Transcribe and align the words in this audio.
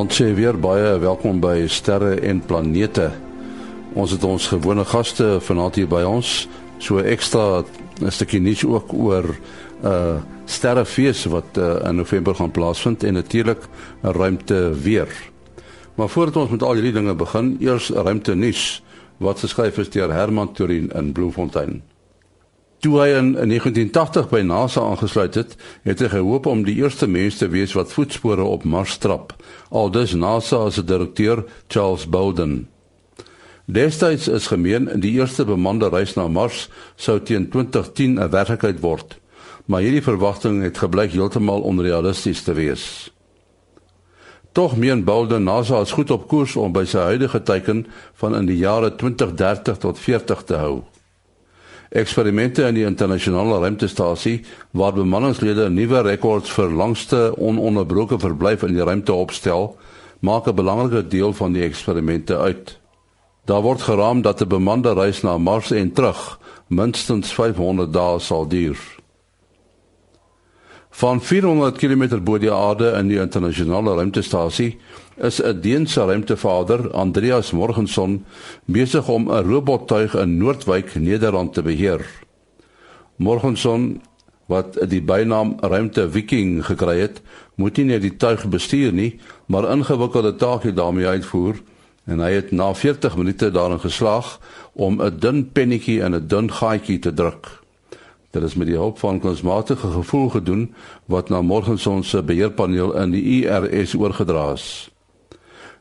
Vanaand 0.00 0.16
sê 0.16 0.30
weer 0.32 0.56
baie 0.56 0.94
welkom 0.96 1.42
by 1.44 1.66
Sterre 1.68 2.14
en 2.24 2.38
Planete. 2.40 3.10
Ons 3.92 4.14
het 4.14 4.22
ons 4.24 4.46
gewone 4.48 4.80
gaste 4.88 5.26
vanaand 5.44 5.76
hier 5.76 5.90
by 5.92 6.00
ons. 6.08 6.48
So 6.80 7.02
ekstra 7.04 7.64
'n 8.00 8.08
stukkie 8.08 8.40
nuus 8.40 8.64
ook 8.64 8.94
oor 8.96 9.28
'n 9.28 9.36
uh, 9.84 10.16
sterrefees 10.46 11.26
wat 11.28 11.58
uh, 11.58 11.84
in 11.84 11.96
November 11.96 12.34
gaan 12.34 12.50
plaasvind 12.50 13.04
en 13.04 13.14
natuurlik 13.14 13.60
'n 14.02 14.16
ruimte 14.16 14.72
weer. 14.72 15.08
Maar 15.94 16.08
voordat 16.08 16.36
ons 16.36 16.50
met 16.50 16.62
al 16.62 16.80
hierdie 16.80 16.96
dinge 16.96 17.14
begin, 17.14 17.56
eers 17.60 17.90
ruimte 17.90 18.34
nuus 18.34 18.82
wat 19.18 19.38
geskryf 19.38 19.78
is 19.78 19.90
deur 19.90 20.12
Herman 20.12 20.52
Turin 20.52 20.90
in 20.94 21.12
Bloemfontein. 21.12 21.82
Toe 22.80 22.94
hy 22.96 23.10
in 23.12 23.34
1980 23.36 24.30
by 24.30 24.38
NASA 24.40 24.80
aangesluit 24.80 25.34
het, 25.36 25.50
het 25.84 26.00
hy 26.00 26.06
gehoop 26.14 26.46
om 26.48 26.62
die 26.64 26.78
eerste 26.80 27.04
mens 27.04 27.36
te 27.36 27.50
wees 27.52 27.74
wat 27.76 27.92
voetspore 27.92 28.40
op 28.40 28.62
Mars 28.64 28.94
trap. 28.96 29.34
Aldus 29.68 30.14
NASA 30.16 30.62
se 30.72 30.84
direkteur 30.84 31.42
Charles 31.68 32.06
Bolden. 32.08 32.70
Destyds 33.68 34.30
is 34.32 34.48
gemeen 34.48 34.88
die 35.02 35.12
eerste 35.18 35.44
bemande 35.44 35.90
reis 35.92 36.14
na 36.16 36.24
Mars 36.28 36.70
sou 36.96 37.18
teen 37.20 37.50
2010 37.52 38.16
'n 38.16 38.30
werklikheid 38.30 38.80
word. 38.80 39.18
Maar 39.66 39.84
hierdie 39.84 40.02
verwagting 40.02 40.62
het 40.62 40.78
gebleik 40.78 41.12
heeltemal 41.12 41.60
onrealisties 41.60 42.42
te 42.42 42.52
wees. 42.52 43.12
Tog 44.52 44.76
meen 44.76 45.04
Bolden 45.04 45.44
NASA 45.44 45.80
is 45.80 45.92
goed 45.92 46.10
op 46.10 46.28
koers 46.28 46.56
om 46.56 46.72
by 46.72 46.84
sy 46.84 46.98
huidige 46.98 47.42
teiken 47.42 47.86
van 48.14 48.34
in 48.36 48.46
die 48.46 48.56
jare 48.56 48.94
2030 48.94 49.76
tot 49.76 49.98
40 49.98 50.42
te 50.42 50.54
hou. 50.54 50.89
Eksperimente 51.90 52.62
in 52.68 52.76
die 52.76 52.84
internasionale 52.86 53.56
ruimtestasie 53.58 54.44
waar 54.78 54.92
bemanningslede 54.94 55.64
nuwe 55.74 56.04
rekords 56.06 56.52
vir 56.54 56.70
langste 56.70 57.22
ononderbroke 57.34 58.18
verblyf 58.22 58.62
in 58.62 58.76
die 58.76 58.84
ruimte 58.86 59.12
opstel, 59.12 59.74
maak 60.20 60.46
'n 60.46 60.54
belangrike 60.54 61.08
deel 61.08 61.32
van 61.32 61.52
die 61.52 61.64
eksperimente 61.66 62.38
uit. 62.38 62.78
Daar 63.44 63.62
word 63.62 63.82
geraam 63.82 64.22
dat 64.22 64.40
'n 64.40 64.48
bemande 64.48 64.92
reis 64.94 65.22
na 65.22 65.38
Mars 65.38 65.70
en 65.70 65.92
terug 65.92 66.38
minstens 66.68 67.34
500 67.34 67.92
dae 67.92 68.18
sal 68.20 68.46
duur. 68.48 68.99
Van 71.00 71.22
400 71.22 71.78
km 71.80 72.18
bo 72.20 72.36
die 72.36 72.50
aarde 72.52 72.90
in 72.98 73.08
die 73.08 73.16
internasionale 73.22 73.94
ruimtestasie 73.96 74.74
is 75.16 75.40
'n 75.40 75.60
Deense 75.60 76.04
ruimtevader, 76.04 76.90
Andreas 76.92 77.52
Morgenson, 77.52 78.24
besig 78.64 79.08
om 79.08 79.30
'n 79.30 79.44
robottuig 79.48 80.14
in 80.14 80.36
Noordwyk, 80.36 80.94
Nederland 80.94 81.54
te 81.54 81.62
beheer. 81.62 82.04
Morgenson, 83.16 84.02
wat 84.46 84.76
die 84.88 85.02
bynaam 85.02 85.56
Ruimte 85.60 86.10
Viking 86.10 86.66
gekry 86.66 86.98
het, 86.98 87.22
moet 87.54 87.76
nie 87.76 87.86
net 87.86 88.02
die 88.02 88.16
tuig 88.16 88.48
bestuur 88.48 88.92
nie, 88.92 89.20
maar 89.46 89.70
ingewikkelde 89.70 90.36
take 90.36 90.72
daarmee 90.72 91.06
uitvoer 91.06 91.54
en 92.04 92.18
hy 92.18 92.30
het 92.32 92.50
na 92.50 92.74
40 92.74 93.16
minute 93.16 93.50
daarin 93.50 93.80
geslaag 93.80 94.38
om 94.72 95.00
'n 95.02 95.18
dun 95.18 95.52
pennetjie 95.52 96.00
in 96.00 96.14
'n 96.14 96.26
dun 96.26 96.52
gaatjie 96.52 96.98
te 96.98 97.14
druk. 97.14 97.59
Dit 98.30 98.42
is 98.42 98.54
met 98.54 98.66
die 98.66 98.76
hulp 98.76 98.98
van 98.98 99.18
kunsmatige 99.20 99.90
gevoel 99.90 100.28
gedoen 100.28 100.74
wat 101.10 101.28
na 101.28 101.42
Morgenson 101.42 102.04
se 102.04 102.22
beheerpaneel 102.22 102.94
in 102.96 103.10
die 103.10 103.22
IRS 103.22 103.94
oorgedra 103.94 104.52
is. 104.52 104.90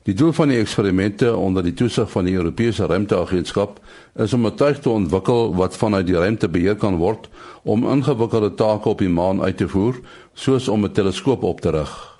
Die 0.08 0.16
doel 0.18 0.32
van 0.34 0.50
die 0.50 0.58
eksperimente 0.58 1.36
onder 1.36 1.64
die 1.64 1.74
toesig 1.74 2.10
van 2.12 2.26
die 2.26 2.34
Europese 2.34 2.88
Ruimteagentskap 2.90 3.80
is 4.16 4.34
om 4.34 4.48
'n 4.48 4.56
tuig 4.56 4.80
te 4.80 4.90
ontwikkel 4.90 5.56
wat 5.56 5.78
vanuit 5.78 6.08
die 6.08 6.16
ruimte 6.16 6.50
beheer 6.50 6.76
kan 6.76 6.96
word 6.98 7.30
om 7.64 7.88
ingewikkelde 7.88 8.54
take 8.54 8.90
op 8.90 8.98
die 8.98 9.10
maan 9.10 9.42
uit 9.42 9.58
te 9.58 9.68
voer, 9.68 10.00
soos 10.34 10.68
om 10.68 10.86
'n 10.86 10.92
teleskoop 10.92 11.44
op 11.44 11.62
te 11.62 11.70
rig. 11.70 12.20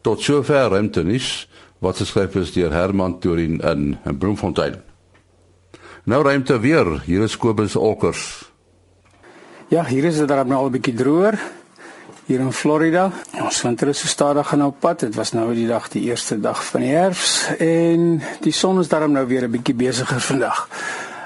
Tot 0.00 0.20
sover 0.20 0.68
ruimtenis 0.68 1.48
wat 1.78 1.96
geskryf 1.96 2.34
is 2.34 2.52
deur 2.52 2.72
Herman 2.72 3.18
Turin 3.18 3.60
in, 3.60 3.98
in 4.04 4.18
Bloemfontein. 4.18 4.82
Nou 6.04 6.22
ruimte 6.22 6.60
weer, 6.60 7.02
hier 7.04 7.22
is 7.22 7.36
Kobus 7.36 7.76
Olkers. 7.76 8.47
Ja, 9.68 9.82
hier 9.84 10.04
is 10.08 10.16
dit 10.16 10.28
dan 10.28 10.46
nou 10.48 10.58
al 10.58 10.66
'n 10.66 10.70
bietjie 10.70 10.94
droër 10.94 11.38
hier 12.24 12.40
in 12.40 12.52
Florida. 12.52 13.10
Ons 13.40 13.62
winter 13.62 13.88
is 13.88 13.98
so 13.98 14.06
stadig 14.06 14.48
gaan 14.48 14.64
op 14.64 14.80
pad. 14.80 15.00
Dit 15.00 15.14
was 15.14 15.32
nou 15.32 15.54
die 15.54 15.66
dag 15.66 15.88
die 15.88 16.02
eerste 16.02 16.40
dag 16.40 16.64
van 16.64 16.80
die 16.80 16.94
herfs 16.94 17.50
en 17.58 18.22
die 18.40 18.52
son 18.52 18.78
is 18.78 18.88
daarom 18.88 19.12
nou 19.12 19.26
weer 19.26 19.44
'n 19.44 19.50
bietjie 19.50 19.74
besigger 19.74 20.20
vandag. 20.20 20.68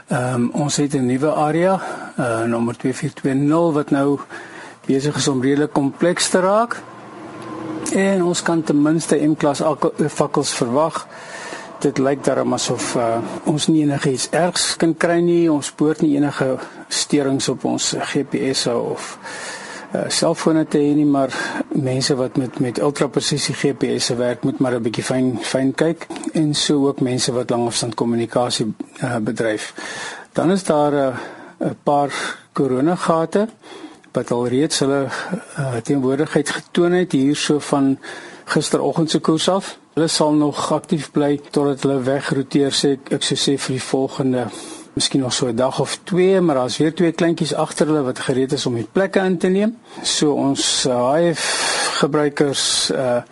Ehm 0.08 0.34
um, 0.34 0.50
ons 0.52 0.76
het 0.76 0.94
'n 0.94 1.06
nuwe 1.06 1.32
area, 1.34 1.80
uh 2.18 2.42
nommer 2.42 2.76
2420 2.76 3.72
wat 3.72 3.90
nou 3.90 4.18
besig 4.86 5.16
is 5.16 5.28
om 5.28 5.42
redelik 5.42 5.72
kompleks 5.72 6.28
te 6.28 6.40
raak. 6.40 6.82
En 7.94 8.24
ons 8.24 8.42
kan 8.42 8.62
ten 8.62 8.82
minste 8.82 9.16
M-klas 9.16 9.62
fakkels 10.08 10.54
verwag. 10.54 11.06
Dit 11.82 11.98
lyk 11.98 12.20
daarom 12.24 12.52
asof 12.54 12.92
uh, 12.94 13.18
ons 13.50 13.66
nie 13.66 13.80
enigiets 13.82 14.28
ergs 14.30 14.76
kan 14.78 14.92
kry 14.94 15.18
nie. 15.18 15.50
Ons 15.50 15.72
spoor 15.72 15.98
nie 15.98 16.12
enige 16.14 16.54
steurings 16.86 17.48
op 17.50 17.64
ons 17.66 17.88
GPS 18.12 18.68
of 18.70 19.16
uh, 19.90 20.04
selfone 20.06 20.62
te 20.70 20.78
hê 20.78 20.92
nie, 20.94 21.08
maar 21.08 21.34
mense 21.74 22.14
wat 22.14 22.38
met 22.38 22.60
met 22.62 22.78
ultra 22.78 23.08
presisie 23.10 23.56
GPS 23.58 24.12
se 24.12 24.16
werk 24.20 24.46
moet 24.46 24.62
maar 24.62 24.78
'n 24.78 24.82
bietjie 24.82 25.04
fyn 25.04 25.38
fyn 25.42 25.74
kyk 25.74 26.06
en 26.32 26.54
so 26.54 26.86
ook 26.86 27.00
mense 27.00 27.32
wat 27.32 27.50
langafstand 27.50 27.94
kommunikasie 27.94 28.74
uh, 29.02 29.16
bedryf. 29.18 29.74
Dan 30.32 30.50
is 30.50 30.64
daar 30.64 30.92
uh, 30.92 31.16
'n 31.58 31.76
paar 31.82 32.12
koronagate 32.52 33.48
wat 34.12 34.30
alreeds 34.30 34.78
hulle 34.78 35.08
uh, 35.58 35.76
teenwoordigheid 35.82 36.48
getoon 36.50 36.92
het 36.92 37.12
hierso 37.12 37.58
van 37.58 37.98
gisteroggend 38.44 39.10
se 39.10 39.18
koers 39.18 39.48
af. 39.48 39.78
Hulle 39.92 40.08
sal 40.08 40.32
nog 40.32 40.70
aktief 40.72 41.10
bly 41.12 41.34
totdat 41.52 41.82
hulle 41.84 41.98
wegroteer 42.06 42.72
sê 42.72 42.94
ek 43.12 43.26
sou 43.26 43.36
sê 43.36 43.58
vir 43.60 43.74
die 43.76 43.84
volgende 43.84 44.46
miskien 44.94 45.20
nog 45.20 45.34
so 45.36 45.48
'n 45.48 45.56
dag 45.56 45.80
of 45.80 45.98
twee, 46.04 46.40
maar 46.40 46.54
daar's 46.54 46.78
weer 46.78 46.94
twee 46.94 47.12
kleintjies 47.12 47.54
agter 47.54 47.86
hulle 47.86 48.02
wat 48.02 48.18
gereed 48.18 48.52
is 48.52 48.66
om 48.66 48.74
die 48.74 48.88
plekke 48.92 49.20
in 49.20 49.38
te 49.38 49.48
neem. 49.48 49.76
So 50.02 50.32
ons 50.32 50.84
HF 50.84 51.44
uh, 51.44 52.00
gebruikers 52.00 52.90
uh 52.90 53.22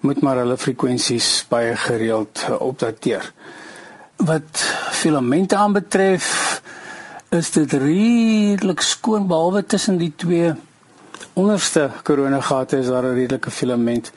moet 0.00 0.20
maar 0.20 0.36
hulle 0.36 0.56
frekwensies 0.56 1.44
baie 1.48 1.76
gereeld 1.76 2.46
uh, 2.48 2.60
opdateer. 2.60 3.32
Wat 4.16 4.64
filamente 4.90 5.56
aanbetref, 5.56 6.62
is 7.28 7.50
dit 7.50 7.72
redelik 7.72 8.80
skoon 8.80 9.26
behalwe 9.26 9.66
tussen 9.66 9.98
die 9.98 10.12
twee 10.16 10.54
onderste 11.34 11.90
koronagate 12.02 12.78
is 12.78 12.86
daar 12.86 13.04
'n 13.04 13.14
redelike 13.14 13.50
filament 13.50 14.12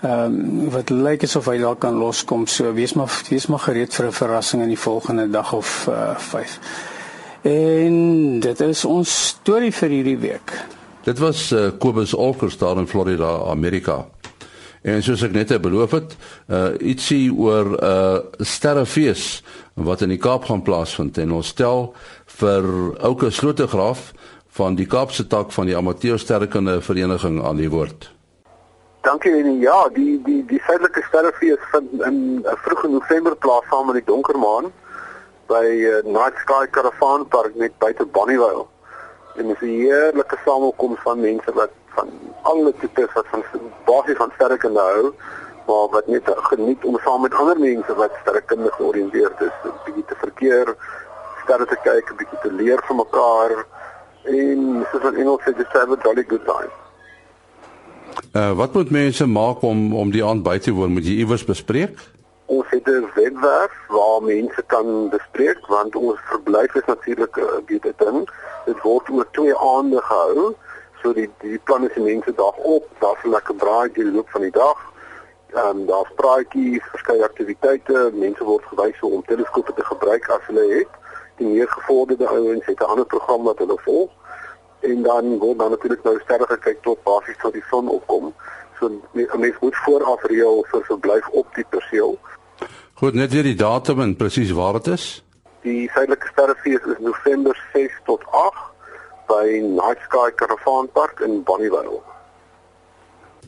ehm 0.00 0.34
um, 0.34 0.70
wat 0.70 0.90
lyk 0.90 1.22
asof 1.22 1.46
hy 1.50 1.58
dalk 1.58 1.80
kan 1.80 1.96
loskom. 1.98 2.46
So 2.46 2.72
wees 2.72 2.94
maar 2.94 3.10
wees 3.28 3.46
maar 3.46 3.58
gereed 3.58 3.94
vir 3.94 4.06
'n 4.06 4.12
verrassing 4.12 4.62
in 4.62 4.68
die 4.68 4.78
volgende 4.78 5.30
dag 5.30 5.52
of 5.52 5.88
5. 6.16 6.58
Uh, 7.42 7.52
en 7.82 8.40
dit 8.40 8.60
is 8.60 8.84
ons 8.84 9.26
storie 9.26 9.72
vir 9.72 9.88
hierdie 9.88 10.18
week. 10.18 10.52
Dit 11.02 11.18
was 11.18 11.52
uh, 11.52 11.70
Kobus 11.78 12.14
Olkers 12.14 12.58
daar 12.58 12.78
in 12.78 12.86
Florida, 12.86 13.42
Amerika. 13.50 14.06
En 14.82 15.02
soos 15.02 15.22
ek 15.22 15.32
net 15.32 15.52
beloof 15.62 15.90
het, 15.90 16.16
uh 16.46 16.70
ietsie 16.78 17.32
oor 17.34 17.74
'n 17.74 17.78
uh, 17.84 18.18
sterrefees 18.38 19.42
wat 19.74 20.02
in 20.02 20.08
die 20.08 20.18
Kaap 20.18 20.44
gaan 20.44 20.62
plaasvind 20.62 21.18
en 21.18 21.32
ons 21.32 21.46
stel 21.46 21.94
vir 22.38 22.64
Ouke 23.02 23.30
Slotegraaf 23.30 24.12
van 24.48 24.74
die 24.74 24.86
Kaapse 24.86 25.26
tak 25.26 25.52
van 25.52 25.66
die 25.66 25.76
Amateur 25.76 26.18
Sterrekunde 26.18 26.80
Vereniging 26.80 27.42
aan 27.44 27.56
die 27.56 27.70
woord. 27.70 28.17
Dankie 29.08 29.32
en 29.32 29.60
ja, 29.60 29.88
die 29.88 30.18
die 30.24 30.42
die 30.44 30.58
suidelike 30.66 31.00
sterrefees 31.06 31.62
vind 31.72 32.02
in 32.04 32.16
vroeg 32.64 32.82
in 32.84 32.92
November 32.92 33.36
plaas 33.44 33.64
saam 33.70 33.86
met 33.88 33.96
die 33.96 34.04
donker 34.04 34.36
maan 34.36 34.66
by 35.48 35.62
uh, 35.64 36.00
Night 36.04 36.36
Sky 36.42 36.66
Caravan 36.74 37.24
Park 37.32 37.54
net 37.56 37.78
buite 37.80 38.04
Bonnievale. 38.16 38.66
En 39.40 39.46
dit 39.48 39.62
is 39.62 39.62
'n 39.68 39.78
heerlike 39.80 40.36
samekoms 40.44 41.00
van 41.06 41.20
mense 41.20 41.54
wat 41.60 41.72
van 41.94 42.10
alle 42.42 42.72
tipes 42.80 43.14
wat 43.14 43.30
van 43.30 43.44
basies 43.86 44.18
van 44.20 44.32
sterrekunde 44.34 44.80
hou, 44.80 45.14
maar 45.70 45.88
wat 45.94 46.06
net 46.06 46.28
geniet 46.50 46.84
om 46.84 46.98
saam 47.04 47.24
met 47.24 47.34
ander 47.34 47.58
mense 47.58 47.94
wat 47.94 48.18
sterrekundig 48.20 48.74
georiënteerd 48.74 49.40
is, 49.40 49.54
'n 49.64 49.72
bietjie 49.84 50.04
te 50.04 50.18
verkeer, 50.24 50.74
sterre 51.44 51.66
te 51.72 51.78
kyk, 51.88 52.10
'n 52.10 52.20
bietjie 52.20 52.40
te 52.42 52.52
leer 52.52 52.80
van 52.84 52.96
mekaar 52.96 53.56
en 54.24 54.86
soos 54.92 55.08
in 55.12 55.16
Engels 55.16 55.42
sê, 55.42 55.56
just 55.56 55.72
have 55.72 55.92
a 55.92 55.96
jolly 56.04 56.24
good 56.28 56.44
time. 56.44 56.87
Uh, 58.32 58.52
wat 58.52 58.72
moet 58.72 58.90
mense 58.90 59.26
maak 59.26 59.62
om 59.62 59.96
om 59.96 60.10
die 60.10 60.24
aand 60.24 60.42
by 60.42 60.58
te 60.58 60.72
woon? 60.72 60.92
Moet 60.92 61.06
jy 61.06 61.14
iewers 61.22 61.44
bespreek? 61.44 61.98
Ons 62.46 62.66
het 62.70 62.88
'n 62.88 63.08
webwerf 63.14 63.76
waar 63.88 64.22
mense 64.22 64.62
kan 64.66 65.08
bespreek 65.08 65.66
want 65.66 65.96
ons 65.96 66.18
verblyf 66.24 66.74
is 66.74 66.84
natuurlik 66.86 67.36
uh, 67.36 67.44
dit 67.66 67.82
dit 67.82 67.98
dit 68.64 68.80
word 68.82 69.10
oor 69.10 69.26
twee 69.30 69.56
aande 69.56 70.00
gehou. 70.00 70.54
So 71.02 71.12
die 71.12 71.30
die 71.40 71.58
plan 71.64 71.88
is 71.88 71.94
die 71.94 72.02
mense 72.02 72.32
dag 72.34 72.56
op, 72.56 72.84
daar's 72.98 73.24
'n 73.24 73.30
lekker 73.30 73.54
braai 73.54 73.92
die 73.92 74.10
loop 74.10 74.30
van 74.30 74.40
die 74.40 74.56
dag. 74.62 74.78
Ehm 75.54 75.68
um, 75.68 75.86
daar's 75.86 76.12
praatjies, 76.14 76.84
verskeie 76.90 77.24
aktiwiteite, 77.24 78.10
mense 78.12 78.44
word 78.44 78.64
gewys 78.64 79.00
om 79.00 79.24
teleskope 79.24 79.72
te 79.74 79.84
gebruik 79.84 80.28
as 80.28 80.46
hulle 80.46 80.66
het. 80.78 80.92
Die 81.36 81.46
meer 81.46 81.68
gevorderde 81.68 82.28
ouens 82.28 82.66
het 82.66 82.80
'n 82.80 82.90
ander 82.92 83.06
program 83.06 83.42
wat 83.42 83.58
hulle 83.58 83.78
volg 83.78 84.10
en 84.80 85.02
dan 85.02 85.38
word 85.38 85.58
dan 85.58 85.70
natuurlik 85.70 86.02
nou 86.04 86.18
sterre 86.22 86.46
gekyk 86.46 86.82
tot 86.82 87.02
basies 87.02 87.38
tot 87.42 87.52
die 87.52 87.64
son 87.70 87.88
opkom. 87.88 88.32
So 88.78 88.88
'n 88.88 89.40
mens 89.40 89.58
moet 89.60 89.76
vooraf 89.76 90.22
reël 90.22 90.64
vir 90.70 90.82
verblyf 90.84 91.28
op 91.28 91.54
die 91.54 91.66
perseel. 91.68 92.18
Goed, 92.94 93.14
net 93.14 93.32
weer 93.32 93.42
die 93.42 93.54
datum 93.54 94.00
en 94.00 94.16
presies 94.16 94.50
waar 94.50 94.72
dit 94.72 94.86
is. 94.86 95.24
Die 95.62 95.90
suidelike 95.90 96.28
sterrefees 96.32 96.82
is 96.86 96.98
November 96.98 97.68
6 97.72 97.92
tot 98.04 98.22
8 98.30 98.54
by 99.26 99.60
Night 99.62 100.00
Sky 100.08 100.30
Caravan 100.34 100.88
Park 100.92 101.20
in 101.20 101.42
Bonnievale. 101.42 102.00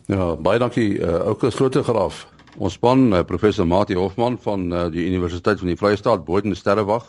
Ja, 0.06 0.36
baie 0.36 0.58
dankie 0.58 0.98
uh, 0.98 1.28
ook 1.28 1.40
geslote 1.40 1.82
graaf. 1.82 2.26
Ons 2.58 2.72
span 2.72 3.12
uh, 3.12 3.22
professor 3.22 3.66
Mati 3.66 3.94
Hofman 3.94 4.38
van 4.42 4.72
uh, 4.72 4.84
die 4.90 5.06
Universiteit 5.06 5.58
van 5.58 5.70
die 5.70 5.76
Vrye 5.76 5.96
State 5.96 6.22
Boden 6.26 6.56
Sterrewag 6.56 7.06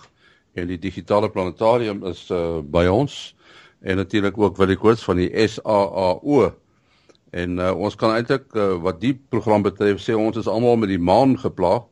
en 0.53 0.67
die 0.67 0.79
digitale 0.79 1.29
planetarium 1.29 2.05
is 2.05 2.27
uh, 2.29 2.59
by 2.61 2.85
ons 2.91 3.35
en 3.81 3.95
natuurlik 3.97 4.37
ook 4.37 4.57
Willie 4.57 4.77
Koorts 4.77 5.03
van 5.03 5.15
die 5.15 5.47
SAAO. 5.47 6.51
En 7.31 7.57
uh, 7.57 7.71
ons 7.77 7.95
kan 7.95 8.13
eintlik 8.15 8.49
uh, 8.53 8.75
wat 8.83 8.99
die 9.01 9.13
program 9.29 9.63
betref 9.63 10.01
sê 10.03 10.15
ons 10.17 10.37
is 10.37 10.47
almal 10.51 10.75
met 10.77 10.91
die 10.91 10.99
maan 10.99 11.37
geplaag 11.39 11.87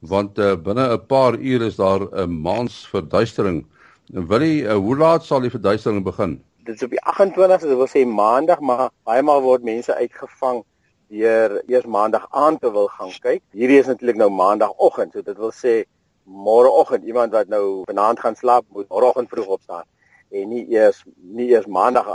want 0.00 0.38
uh, 0.38 0.54
binne 0.56 0.86
'n 0.96 1.06
paar 1.06 1.36
ure 1.36 1.66
is 1.66 1.76
daar 1.76 2.08
'n 2.08 2.40
maansverduistering. 2.42 3.66
Willie, 4.06 4.62
uh, 4.62 4.74
hoe 4.74 4.96
laat 4.96 5.24
sal 5.24 5.40
die 5.40 5.50
verduistering 5.50 6.04
begin? 6.04 6.40
dit 6.70 6.74
is 6.74 6.82
op 6.82 6.90
die 6.90 7.02
28ste, 7.02 7.68
dit 7.68 7.78
wil 7.78 7.88
sê 7.90 8.02
maandag, 8.06 8.60
maar 8.60 8.90
baie 9.08 9.22
maal 9.26 9.42
word 9.42 9.64
mense 9.66 9.94
uitgevang 9.94 10.62
deur 11.10 11.56
eers 11.66 11.86
maandag 11.90 12.26
aan 12.30 12.58
te 12.62 12.70
wil 12.70 12.86
gaan 12.94 13.10
kyk. 13.22 13.42
Hierdie 13.56 13.80
is 13.80 13.88
natuurlik 13.90 14.20
nou 14.20 14.28
maandagooggend, 14.30 15.14
so 15.14 15.26
dit 15.26 15.38
wil 15.38 15.54
sê 15.56 15.80
môreoggend 16.24 17.08
iemand 17.08 17.34
wat 17.34 17.48
nou 17.50 17.82
vanaand 17.88 18.20
gaan 18.22 18.36
slaap 18.38 18.66
moet 18.76 18.86
môreoggend 18.92 19.32
vroeg 19.32 19.56
opstaan 19.56 19.86
en 20.30 20.48
nie 20.48 20.64
eers 20.70 21.04
nie 21.16 21.50
eers 21.50 21.66
maandag 21.66 22.06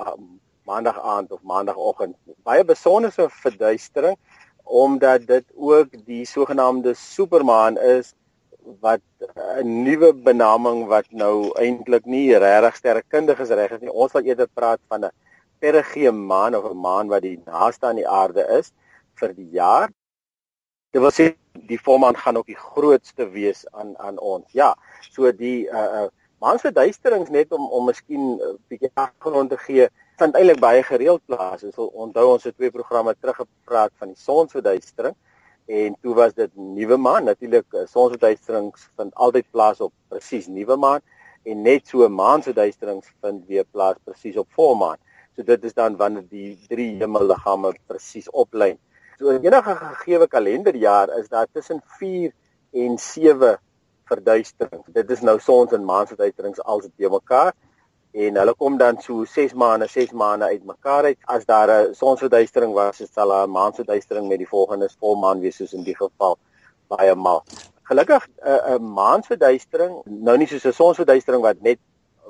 maandag 0.65 1.00
aand 1.00 1.31
of 1.31 1.41
maandagooggend. 1.44 2.15
Baie 2.44 2.65
besonderse 2.65 3.29
verduistering 3.29 4.17
omdat 4.65 5.27
dit 5.27 5.45
ook 5.53 5.91
die 6.06 6.25
sogenaamde 6.25 6.94
supermaan 6.97 7.77
is 7.77 8.13
wat 8.81 9.01
'n 9.62 9.83
nuwe 9.83 10.13
benaming 10.13 10.88
wat 10.88 11.06
nou 11.09 11.51
eintlik 11.62 12.06
nie 12.06 12.38
regtig 12.38 12.75
sterrekundig 12.75 13.39
is 13.39 13.50
reg 13.50 13.71
is 13.71 13.81
nie. 13.81 13.91
Ons 13.91 14.12
wil 14.12 14.25
eerder 14.25 14.47
praat 14.53 14.79
van 14.88 15.06
'n 15.06 15.12
perigee 15.59 16.12
maan 16.12 16.56
of 16.56 16.65
'n 16.71 16.77
maan 16.77 17.07
wat 17.07 17.21
die 17.21 17.41
naaste 17.45 17.85
aan 17.85 18.01
die 18.01 18.07
aarde 18.07 18.47
is 18.59 18.71
vir 19.19 19.33
die 19.33 19.50
jaar. 19.50 19.89
Dit 20.91 21.01
wil 21.01 21.12
sê 21.12 21.35
die 21.53 21.79
volmaan 21.79 22.17
gaan 22.17 22.38
ook 22.38 22.45
die 22.45 22.63
grootste 22.73 23.29
wees 23.29 23.65
aan 23.71 23.97
aan 23.97 24.19
ons. 24.19 24.51
Ja, 24.51 24.75
so 25.12 25.31
die 25.31 25.67
uh 25.69 26.07
uh 26.35 26.45
maansverduisterings 26.45 27.29
net 27.29 27.51
om 27.51 27.69
om 27.69 27.85
miskien 27.85 28.23
'n 28.35 28.41
uh, 28.41 28.53
bietjie 28.67 28.91
agtergrond 28.93 29.49
te 29.49 29.57
gee, 29.57 29.87
vind 30.17 30.35
eintlik 30.35 30.59
baie 30.59 30.83
gereeld 30.83 31.21
plaas. 31.25 31.63
Ons 31.63 31.75
wil 31.75 31.87
onthou 31.87 32.25
ons 32.33 32.43
het 32.43 32.55
twee 32.57 32.71
programme 32.71 33.15
teruggepraat 33.19 33.91
van 33.99 34.07
die 34.07 34.19
sonsverduistering 34.19 35.15
en 35.65 35.95
toe 36.01 36.13
was 36.13 36.33
dit 36.33 36.51
nuwe 36.55 36.97
maan. 36.97 37.23
Natuurlik 37.23 37.73
eh, 37.73 37.87
sonsverduisterings 37.87 38.89
vind 38.95 39.13
altyd 39.15 39.45
plaas 39.51 39.81
op 39.81 39.93
presies 40.07 40.47
nuwe 40.47 40.75
maan 40.75 41.01
en 41.43 41.61
net 41.61 41.87
so 41.87 42.09
maansverduisterings 42.09 43.11
vind 43.21 43.47
weer 43.47 43.65
plaas 43.71 43.97
presies 44.03 44.38
op 44.38 44.47
volmaan 44.49 44.97
so 45.35 45.43
dit 45.43 45.63
is 45.63 45.73
dan 45.73 45.97
wanneer 45.99 46.23
die 46.29 46.55
drie 46.67 46.95
hemelliggame 46.99 47.73
presies 47.88 48.29
oplyn. 48.31 48.77
So 49.19 49.29
in 49.35 49.43
enige 49.43 49.75
gegeewe 49.75 50.27
kalenderjaar 50.27 51.11
is 51.19 51.27
daar 51.29 51.47
tussen 51.51 51.81
4 51.99 52.31
en 52.71 52.97
7 52.97 53.59
verduisterings. 54.09 54.87
Dit 54.93 55.09
is 55.09 55.21
nou 55.21 55.39
sons 55.39 55.73
en 55.73 55.85
maansverduisterings 55.85 56.61
als 56.63 56.83
dit 56.87 56.95
bymekaar 57.05 57.53
en 58.15 58.37
hulle 58.39 58.53
kom 58.55 58.77
dan 58.79 58.99
so 59.03 59.25
6 59.27 59.53
maande 59.59 59.87
6 59.91 60.13
maande 60.15 60.47
uitmekaar 60.47 61.09
uit. 61.11 61.17
As 61.27 61.45
daar 61.45 61.69
'n 61.69 61.93
sonsverduistering 61.93 62.73
was 62.73 63.01
sal 63.13 63.31
'n 63.31 63.51
maansverduistering 63.51 64.27
met 64.27 64.37
die 64.37 64.47
volgende 64.47 64.89
volmaan 64.99 65.39
wees 65.39 65.55
soos 65.55 65.73
in 65.73 65.83
die 65.83 65.95
geval 65.95 66.37
baie 66.87 67.15
maal. 67.15 67.43
Gelukkig 67.83 68.27
'n 68.27 68.77
'n 68.77 68.93
maansverduistering 68.93 70.01
nou 70.05 70.37
nie 70.37 70.47
soos 70.47 70.65
'n 70.65 70.73
sonsverduistering 70.73 71.41
wat 71.41 71.61
net 71.61 71.79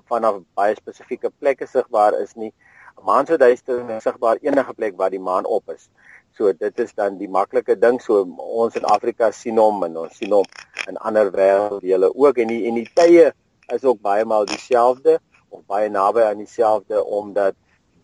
vanaf 0.09 0.41
baie 0.53 0.75
spesifieke 0.75 1.31
plekke 1.39 1.65
sigbaar 1.67 2.13
is 2.19 2.33
nie. 2.35 2.53
'n 2.97 3.05
maansverduistering 3.05 3.89
is 3.89 4.03
sigbaar 4.03 4.37
enige 4.41 4.73
plek 4.73 4.97
waar 4.97 5.09
die 5.09 5.19
maan 5.19 5.45
op 5.45 5.69
is. 5.69 5.89
So 6.37 6.53
dit 6.53 6.79
is 6.79 6.93
dan 6.93 7.17
die 7.17 7.29
maklike 7.29 7.79
ding. 7.79 8.01
So 8.01 8.25
ons 8.37 8.75
in 8.75 8.83
Afrika 8.83 9.31
sien 9.31 9.57
hom 9.57 9.83
en 9.83 9.97
ons 9.97 10.17
sien 10.17 10.31
hom 10.31 10.45
in 10.87 10.97
ander 10.97 11.31
wêrelddele 11.31 12.11
ook 12.13 12.37
en 12.37 12.47
die 12.47 12.65
en 12.69 12.79
die 12.79 12.89
tye 12.93 13.31
is 13.73 13.83
ook 13.83 14.01
baie 14.01 14.25
maal 14.25 14.45
dieselfde 14.45 15.19
of 15.49 15.61
baie 15.65 15.89
naby 15.89 16.21
aan 16.21 16.37
dieselfde 16.37 17.03
omdat 17.03 17.55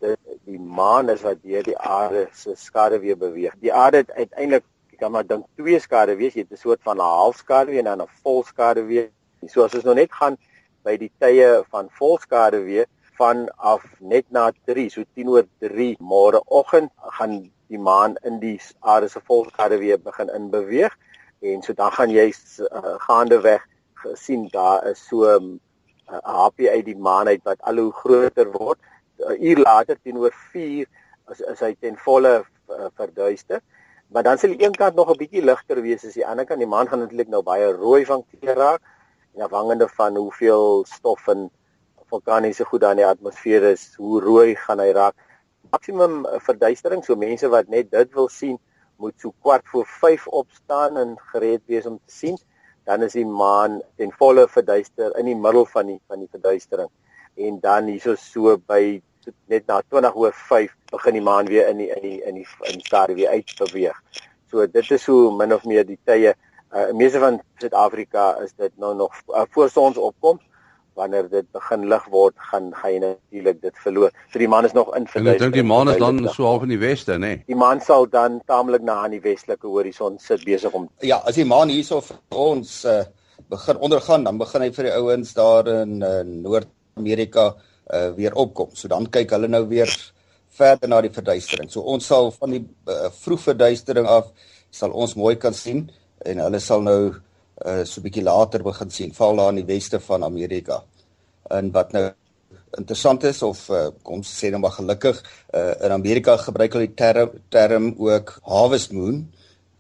dit 0.02 0.18
die 0.46 0.60
maan 0.60 1.10
is 1.10 1.22
wat 1.22 1.42
deur 1.44 1.64
die 1.64 1.78
aarde 1.78 2.28
se 2.34 2.56
skade 2.56 3.00
weer 3.00 3.18
beweeg. 3.18 3.54
Die 3.62 3.74
aarde 3.74 3.98
het 3.98 4.12
uiteindelik 4.12 4.66
kan 5.02 5.12
maar 5.12 5.26
dink 5.26 5.46
twee 5.58 5.80
skade 5.82 6.16
wees, 6.18 6.36
jy 6.38 6.46
het 6.46 6.54
'n 6.54 6.64
soort 6.64 6.82
van 6.88 6.98
'n 6.98 7.14
halfskade 7.22 7.78
en 7.78 7.86
dan 7.90 8.02
'n 8.02 8.14
volskade 8.24 8.84
weer. 8.86 9.10
So 9.48 9.64
as 9.64 9.76
ons 9.76 9.84
nou 9.84 9.96
net 9.96 10.12
gaan 10.14 10.38
by 10.84 10.98
die 10.98 11.12
tye 11.20 11.64
van 11.70 11.90
volskade 11.90 12.60
weer 12.64 12.86
van 13.18 13.50
af 13.58 13.84
net 14.00 14.26
na 14.30 14.52
3, 14.66 14.90
so 14.90 15.04
10 15.16 15.30
oor 15.30 15.46
3 15.60 15.96
môreoggend 16.00 16.92
gaan 17.18 17.52
die 17.68 17.80
maan 17.80 18.16
in 18.24 18.40
die 18.40 18.60
aarde 18.80 19.08
se 19.08 19.20
volskade 19.20 19.78
weer 19.78 20.00
begin 20.00 20.30
in 20.30 20.50
beweeg 20.50 20.98
en 21.42 21.62
so 21.66 21.74
dan 21.74 21.92
gaan 21.92 22.14
jy 22.14 22.28
uh, 22.30 22.96
gaande 23.08 23.42
weg 23.42 23.66
gesien 24.04 24.48
daar 24.54 24.86
is 24.92 25.02
so 25.08 25.26
'n 25.26 25.60
'n 26.12 26.22
happie 26.24 26.70
uit 26.70 26.86
die 26.86 26.98
maan 26.98 27.28
uit 27.28 27.44
wat 27.44 27.62
al 27.62 27.78
hoe 27.78 27.94
groter 27.94 28.52
word. 28.52 28.80
'n 29.18 29.38
Uur 29.50 29.58
later 29.58 29.98
teenoor 30.04 30.34
4 30.54 30.86
is 31.32 31.42
is 31.54 31.60
hy 31.60 31.76
ten 31.80 31.98
volle 31.98 32.44
uh, 32.70 32.90
verduister. 32.96 33.62
Maar 34.12 34.24
dan 34.24 34.38
sal 34.38 34.54
die 34.54 34.66
een 34.66 34.76
kant 34.76 34.96
nog 34.96 35.10
'n 35.10 35.18
bietjie 35.18 35.44
ligter 35.44 35.82
wees 35.82 36.06
as 36.06 36.14
die 36.14 36.28
ander 36.28 36.46
kant. 36.46 36.60
Die 36.60 36.68
maan 36.68 36.88
gaan 36.88 37.00
natuurlik 37.00 37.28
nou 37.28 37.44
baie 37.44 37.72
rooi 37.72 38.06
van 38.06 38.26
kleur 38.32 38.56
raak 38.56 38.82
en 39.36 39.42
afhangende 39.42 39.88
van 39.88 40.16
hoeveel 40.16 40.86
stof 40.86 41.28
en 41.28 41.50
vulkaniese 42.12 42.66
goed 42.66 42.82
daar 42.82 42.92
in 42.92 42.98
die 42.98 43.08
atmosfeer 43.08 43.64
is, 43.64 43.94
hoe 43.96 44.22
rooi 44.22 44.56
gaan 44.56 44.80
hy 44.80 44.92
raak. 44.92 45.16
Maksimum 45.72 46.26
uh, 46.26 46.40
verduistering, 46.44 47.06
so 47.06 47.16
mense 47.16 47.48
wat 47.48 47.68
net 47.72 47.92
dit 47.92 48.14
wil 48.14 48.28
sien, 48.28 48.60
moet 49.02 49.18
so 49.18 49.34
kwart 49.42 49.68
voor 49.74 49.86
5 49.98 50.28
opstaan 50.44 50.98
en 50.98 51.14
gereed 51.34 51.62
wees 51.66 51.86
om 51.90 52.00
te 52.06 52.16
sien 52.22 52.40
dan 52.90 53.04
is 53.06 53.14
die 53.18 53.26
maan 53.26 53.82
ten 53.98 54.12
volle 54.18 54.48
verduister 54.50 55.16
in 55.20 55.30
die 55.30 55.38
middel 55.38 55.66
van 55.70 55.94
die 55.94 56.00
van 56.08 56.24
die 56.24 56.32
verduistering 56.32 56.90
en 57.48 57.60
dan 57.64 57.90
hierso 57.92 58.16
so 58.20 58.58
by 58.58 59.02
net 59.52 59.68
na 59.70 59.82
20 59.82 60.16
oor 60.18 60.34
5 60.34 60.74
begin 60.92 61.18
die 61.18 61.26
maan 61.26 61.50
weer 61.50 61.70
in 61.70 61.82
die 61.82 61.90
in 61.96 62.02
die 62.06 62.18
in 62.26 62.40
die 62.42 62.48
in 62.70 62.80
die 62.80 62.88
stadium 62.88 63.20
weer 63.20 63.30
uit 63.38 63.54
beweeg. 63.60 63.98
So 64.52 64.66
dit 64.68 64.92
is 64.92 65.04
so 65.04 65.32
min 65.32 65.54
of 65.54 65.66
meer 65.66 65.86
die 65.88 66.00
tye 66.10 66.34
uh, 66.34 66.92
meeste 66.98 67.22
van 67.22 67.42
Suid-Afrika 67.62 68.36
is 68.44 68.54
dit 68.58 68.74
nou 68.78 68.96
nog 68.96 69.14
uh, 69.30 69.46
voor 69.50 69.70
sons 69.70 69.98
opkom 69.98 70.42
wanneer 71.00 71.30
dit 71.30 71.48
begin 71.56 71.88
lig 71.90 72.06
word 72.12 72.36
gaan 72.52 72.72
gaan 72.76 73.06
natuurlik 73.06 73.62
dit 73.62 73.78
verloor. 73.84 74.12
So 74.32 74.40
die 74.40 74.48
maan 74.48 74.66
is 74.66 74.76
nog 74.76 74.92
in 74.96 75.08
verduister. 75.08 75.34
Ek 75.34 75.42
dink 75.46 75.58
die 75.60 75.68
maan 75.68 75.90
is 75.90 76.00
dan 76.02 76.20
so 76.34 76.46
half 76.50 76.66
in 76.68 76.74
die 76.74 76.82
weste, 76.82 77.16
nê? 77.16 77.32
Nee. 77.32 77.44
Die 77.48 77.58
maan 77.58 77.82
sal 77.82 78.08
dan 78.12 78.42
taamlik 78.50 78.84
na 78.88 79.00
aan 79.06 79.16
die 79.16 79.24
westelike 79.24 79.68
horison 79.68 80.20
sit 80.20 80.46
besig 80.46 80.76
om 80.78 80.90
Ja, 81.06 81.22
as 81.26 81.40
die 81.40 81.48
maan 81.48 81.72
hierso 81.74 82.02
vir 82.06 82.20
ons 82.30 82.82
uh, 82.86 83.04
begin 83.52 83.82
ondergaan, 83.84 84.28
dan 84.28 84.40
begin 84.42 84.68
hy 84.68 84.72
vir 84.76 84.90
die 84.90 84.96
ouens 85.00 85.34
daar 85.38 85.70
in 85.72 86.02
uh, 86.04 86.22
Noord-Amerika 86.28 87.52
uh, 87.54 88.10
weer 88.18 88.36
opkom. 88.36 88.76
So 88.76 88.92
dan 88.92 89.10
kyk 89.12 89.36
hulle 89.38 89.52
nou 89.52 89.66
weer 89.72 89.92
verder 90.52 90.92
na 90.92 91.02
die 91.02 91.14
verduistering. 91.14 91.72
So 91.72 91.86
ons 91.88 92.08
sal 92.12 92.32
van 92.36 92.58
die 92.58 92.64
uh, 92.92 93.10
vroeg 93.22 93.48
verduistering 93.52 94.08
af 94.08 94.32
sal 94.72 94.94
ons 94.96 95.18
mooi 95.20 95.36
kan 95.40 95.56
sien 95.56 95.90
en 96.28 96.44
hulle 96.44 96.60
sal 96.64 96.84
nou 96.86 97.00
uh 97.66 97.84
so 97.86 98.02
'n 98.02 98.04
bietjie 98.04 98.24
later 98.24 98.64
begin 98.64 98.90
sien, 98.90 99.14
val 99.14 99.36
daar 99.36 99.50
in 99.50 99.62
die 99.66 99.74
weste 99.76 100.00
van 100.00 100.24
Amerika. 100.24 100.84
En 101.50 101.72
wat 101.72 101.92
nou 101.92 102.12
interessant 102.78 103.24
is 103.24 103.42
of 103.44 103.70
uh, 103.70 103.88
kom 104.04 104.24
sê 104.24 104.52
dan 104.52 104.62
maar 104.62 104.76
gelukkig 104.78 105.24
uh 105.54 105.74
in 105.86 105.92
Amerika 105.92 106.38
gebruik 106.38 106.74
hulle 106.74 106.88
die 106.88 106.96
term 106.96 107.30
term 107.50 107.94
ook 107.98 108.40
harvest 108.44 108.92
moon 108.96 109.26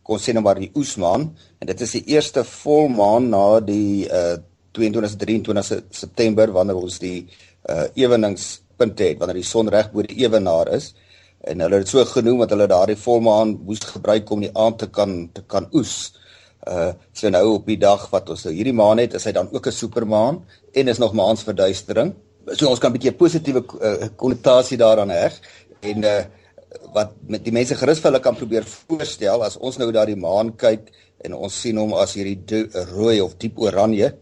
kon 0.04 0.20
sê 0.20 0.34
nou 0.34 0.44
maar 0.44 0.60
die 0.60 0.72
oesmaan 0.76 1.30
en 1.60 1.68
dit 1.68 1.82
is 1.82 1.92
die 1.92 2.04
eerste 2.16 2.44
volmaan 2.44 3.30
na 3.30 3.60
die 3.60 4.08
uh 4.10 4.38
22 4.72 5.16
23 5.16 5.84
September 5.90 6.52
wanneer 6.52 6.82
ons 6.82 7.00
die 7.00 7.28
uh 7.70 7.88
eweningspunt 7.96 9.00
het 9.00 9.20
wanneer 9.20 9.40
die 9.40 9.52
son 9.54 9.72
reg 9.72 9.92
bo 9.92 10.04
die 10.04 10.24
ewenaar 10.26 10.74
is 10.76 10.94
en 11.48 11.64
hulle 11.64 11.80
het 11.80 11.88
dit 11.88 11.94
so 11.94 12.06
genoem 12.06 12.44
dat 12.44 12.54
hulle 12.54 12.68
daardie 12.70 13.00
volmaan 13.00 13.56
moes 13.66 13.82
gebruik 13.94 14.30
om 14.30 14.44
die 14.44 14.52
aand 14.54 14.78
te 14.84 14.90
kan 14.90 15.30
te 15.34 15.42
kan 15.48 15.68
oes. 15.74 16.14
Uh 16.68 16.94
so 17.14 17.30
nou 17.30 17.46
op 17.56 17.66
die 17.66 17.78
dag 17.78 18.10
wat 18.12 18.30
ons 18.30 18.44
nou 18.46 18.54
hierdie 18.54 18.76
maan 18.76 19.00
het, 19.02 19.14
is 19.14 19.26
hy 19.26 19.32
dan 19.32 19.50
ook 19.52 19.68
'n 19.68 19.72
supermaan 19.72 20.46
en 20.74 20.88
is 20.88 20.98
nog 20.98 21.14
maansverduistering. 21.14 22.14
So 22.54 22.70
ons 22.70 22.80
kan 22.80 22.92
'n 22.92 22.94
bietjie 22.98 23.12
'n 23.12 23.18
positiewe 23.18 23.64
uh, 23.82 24.08
konnotasie 24.16 24.78
daaraan 24.78 25.10
heg 25.10 25.40
en 25.82 26.04
uh 26.04 26.24
wat 26.94 27.12
met 27.28 27.44
die 27.44 27.52
mense 27.52 27.76
gerus 27.76 28.00
vir 28.00 28.12
hulle 28.12 28.24
kan 28.24 28.36
probeer 28.36 28.64
voorstel 28.64 29.44
as 29.44 29.58
ons 29.58 29.78
nou 29.78 29.92
daardie 29.92 30.16
maan 30.16 30.56
kyk 30.56 30.92
en 31.26 31.34
ons 31.34 31.62
sien 31.62 31.78
hom 31.78 31.94
as 31.94 32.14
hierdie 32.14 32.68
rooi 32.94 33.22
of 33.22 33.36
diep 33.38 33.60
oranje. 33.60 34.14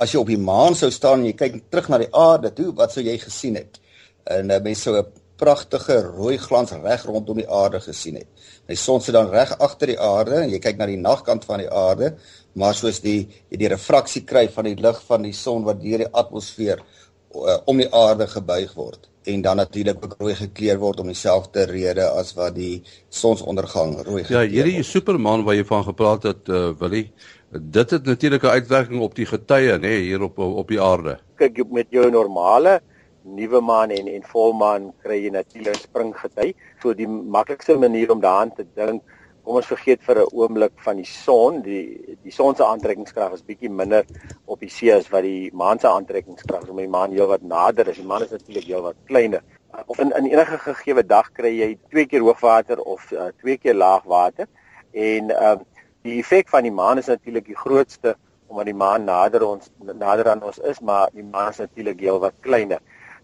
As 0.00 0.12
jy 0.12 0.20
op 0.20 0.26
die 0.32 0.40
maan 0.40 0.74
sou 0.74 0.90
staan 0.90 1.20
en 1.20 1.26
jy 1.26 1.36
kyk 1.36 1.70
terug 1.70 1.88
na 1.88 1.98
die 1.98 2.14
aarde 2.16 2.52
toe, 2.56 2.72
wat 2.76 2.92
sou 2.92 3.04
jy 3.04 3.18
gesien 3.18 3.56
het? 3.60 3.80
En 4.24 4.50
uh, 4.50 4.60
mense 4.60 4.82
sou 4.82 4.96
'n 4.96 5.06
pragtige 5.40 5.96
rooi 6.04 6.36
glans 6.38 6.72
reg 6.84 7.04
rondom 7.08 7.40
die 7.40 7.48
aarde 7.48 7.80
gesien 7.80 8.20
het. 8.20 8.28
Die 8.68 8.78
son 8.78 9.00
sit 9.00 9.16
dan 9.16 9.30
reg 9.32 9.52
agter 9.58 9.94
die 9.94 10.00
aarde 10.00 10.42
en 10.44 10.52
jy 10.52 10.60
kyk 10.62 10.78
na 10.78 10.88
die 10.90 11.00
nagkant 11.00 11.46
van 11.48 11.64
die 11.64 11.70
aarde, 11.82 12.14
maar 12.54 12.76
soos 12.76 13.00
die 13.04 13.20
die 13.50 13.70
refraksie 13.72 14.24
kry 14.28 14.46
van 14.52 14.68
die 14.68 14.76
lig 14.78 15.00
van 15.08 15.24
die 15.26 15.36
son 15.36 15.64
wat 15.68 15.80
deur 15.82 16.04
die 16.04 16.12
atmosfeer 16.22 16.82
uh, 16.82 17.58
om 17.70 17.80
die 17.80 17.88
aarde 17.94 18.28
gebuig 18.30 18.76
word 18.76 19.10
en 19.28 19.42
dan 19.42 19.56
natuurlik 19.56 20.04
ook 20.04 20.14
rooi 20.18 20.34
gekleur 20.34 20.78
word 20.80 21.00
om 21.00 21.10
dieselfde 21.12 21.66
rede 21.68 22.06
as 22.08 22.32
wat 22.38 22.54
die 22.56 22.82
sonsondergang 23.08 23.98
rooi 24.00 24.22
gekleur 24.24 24.40
word. 24.40 24.54
Ja, 24.54 24.54
hierdie 24.54 24.84
supermaan 24.86 25.44
wat 25.44 25.58
jy 25.58 25.66
van 25.68 25.84
gepraat 25.84 26.24
het, 26.30 26.48
uh, 26.48 26.70
Willie, 26.80 27.10
dit 27.50 27.90
het 27.90 28.06
natuurlik 28.08 28.44
'n 28.44 28.56
uitwerking 28.56 29.00
op 29.00 29.14
die 29.14 29.26
getye, 29.26 29.76
nê, 29.76 29.80
nee, 29.80 30.00
hier 30.08 30.22
op 30.22 30.38
op 30.38 30.68
die 30.68 30.80
aarde. 30.80 31.18
Kyk, 31.36 31.64
met 31.70 31.86
jou 31.90 32.10
normale 32.10 32.80
nuwe 33.24 33.60
maan 33.60 33.90
en 33.90 34.08
en 34.08 34.22
volmaan 34.32 34.92
kry 35.02 35.20
jy 35.24 35.30
natuurlik 35.34 35.80
springgety. 35.80 36.52
So 36.82 36.94
die 36.94 37.08
maklikste 37.08 37.78
manier 37.78 38.12
om 38.12 38.20
daaraan 38.20 38.54
te 38.54 38.66
dink 38.74 39.02
kom 39.44 39.56
ons 39.56 39.70
vergeet 39.70 40.02
vir 40.06 40.18
'n 40.20 40.30
oomblik 40.36 40.72
van 40.84 40.96
die 40.96 41.08
son, 41.08 41.62
die 41.62 42.16
die 42.22 42.32
son 42.32 42.54
se 42.54 42.64
aantrekkingskrag 42.64 43.32
is 43.32 43.42
bietjie 43.42 43.70
minder 43.70 44.04
op 44.46 44.60
die 44.60 44.68
see 44.68 44.92
as 44.92 45.08
wat 45.10 45.22
die 45.22 45.50
maan 45.52 45.78
se 45.78 45.88
aantrekkingskrag 45.88 46.62
is. 46.62 46.68
Om 46.68 46.76
die 46.76 46.88
maan 46.88 47.10
heelwat 47.10 47.42
nader 47.42 47.88
is, 47.88 47.96
die 47.96 48.06
maan 48.06 48.22
is 48.22 48.30
natuurlik 48.30 48.64
heelwat 48.64 48.96
kleiner. 49.06 49.42
Of 49.86 49.98
in 49.98 50.12
in 50.16 50.26
enige 50.26 50.58
gegeewe 50.58 51.06
dag 51.06 51.32
kry 51.32 51.52
jy 51.58 51.78
twee 51.90 52.06
keer 52.06 52.20
hoogwater 52.20 52.80
of 52.80 53.12
uh, 53.12 53.30
twee 53.40 53.56
keer 53.56 53.74
laagwater 53.74 54.46
en 54.92 55.30
uh, 55.30 55.56
die 56.02 56.18
effek 56.18 56.48
van 56.48 56.62
die 56.62 56.72
maan 56.72 56.98
is 56.98 57.06
natuurlik 57.06 57.46
die 57.46 57.56
grootste 57.56 58.16
omdat 58.50 58.66
die 58.66 58.74
maan 58.74 59.04
nader 59.04 59.44
ons 59.46 59.70
nader 59.78 60.28
aan 60.28 60.42
ons 60.42 60.58
is, 60.58 60.80
maar 60.80 61.08
die 61.14 61.22
maan 61.22 61.50
is 61.50 61.58
natuurlik 61.62 62.00
heelwat 62.00 62.34
kleiner. 62.40 62.80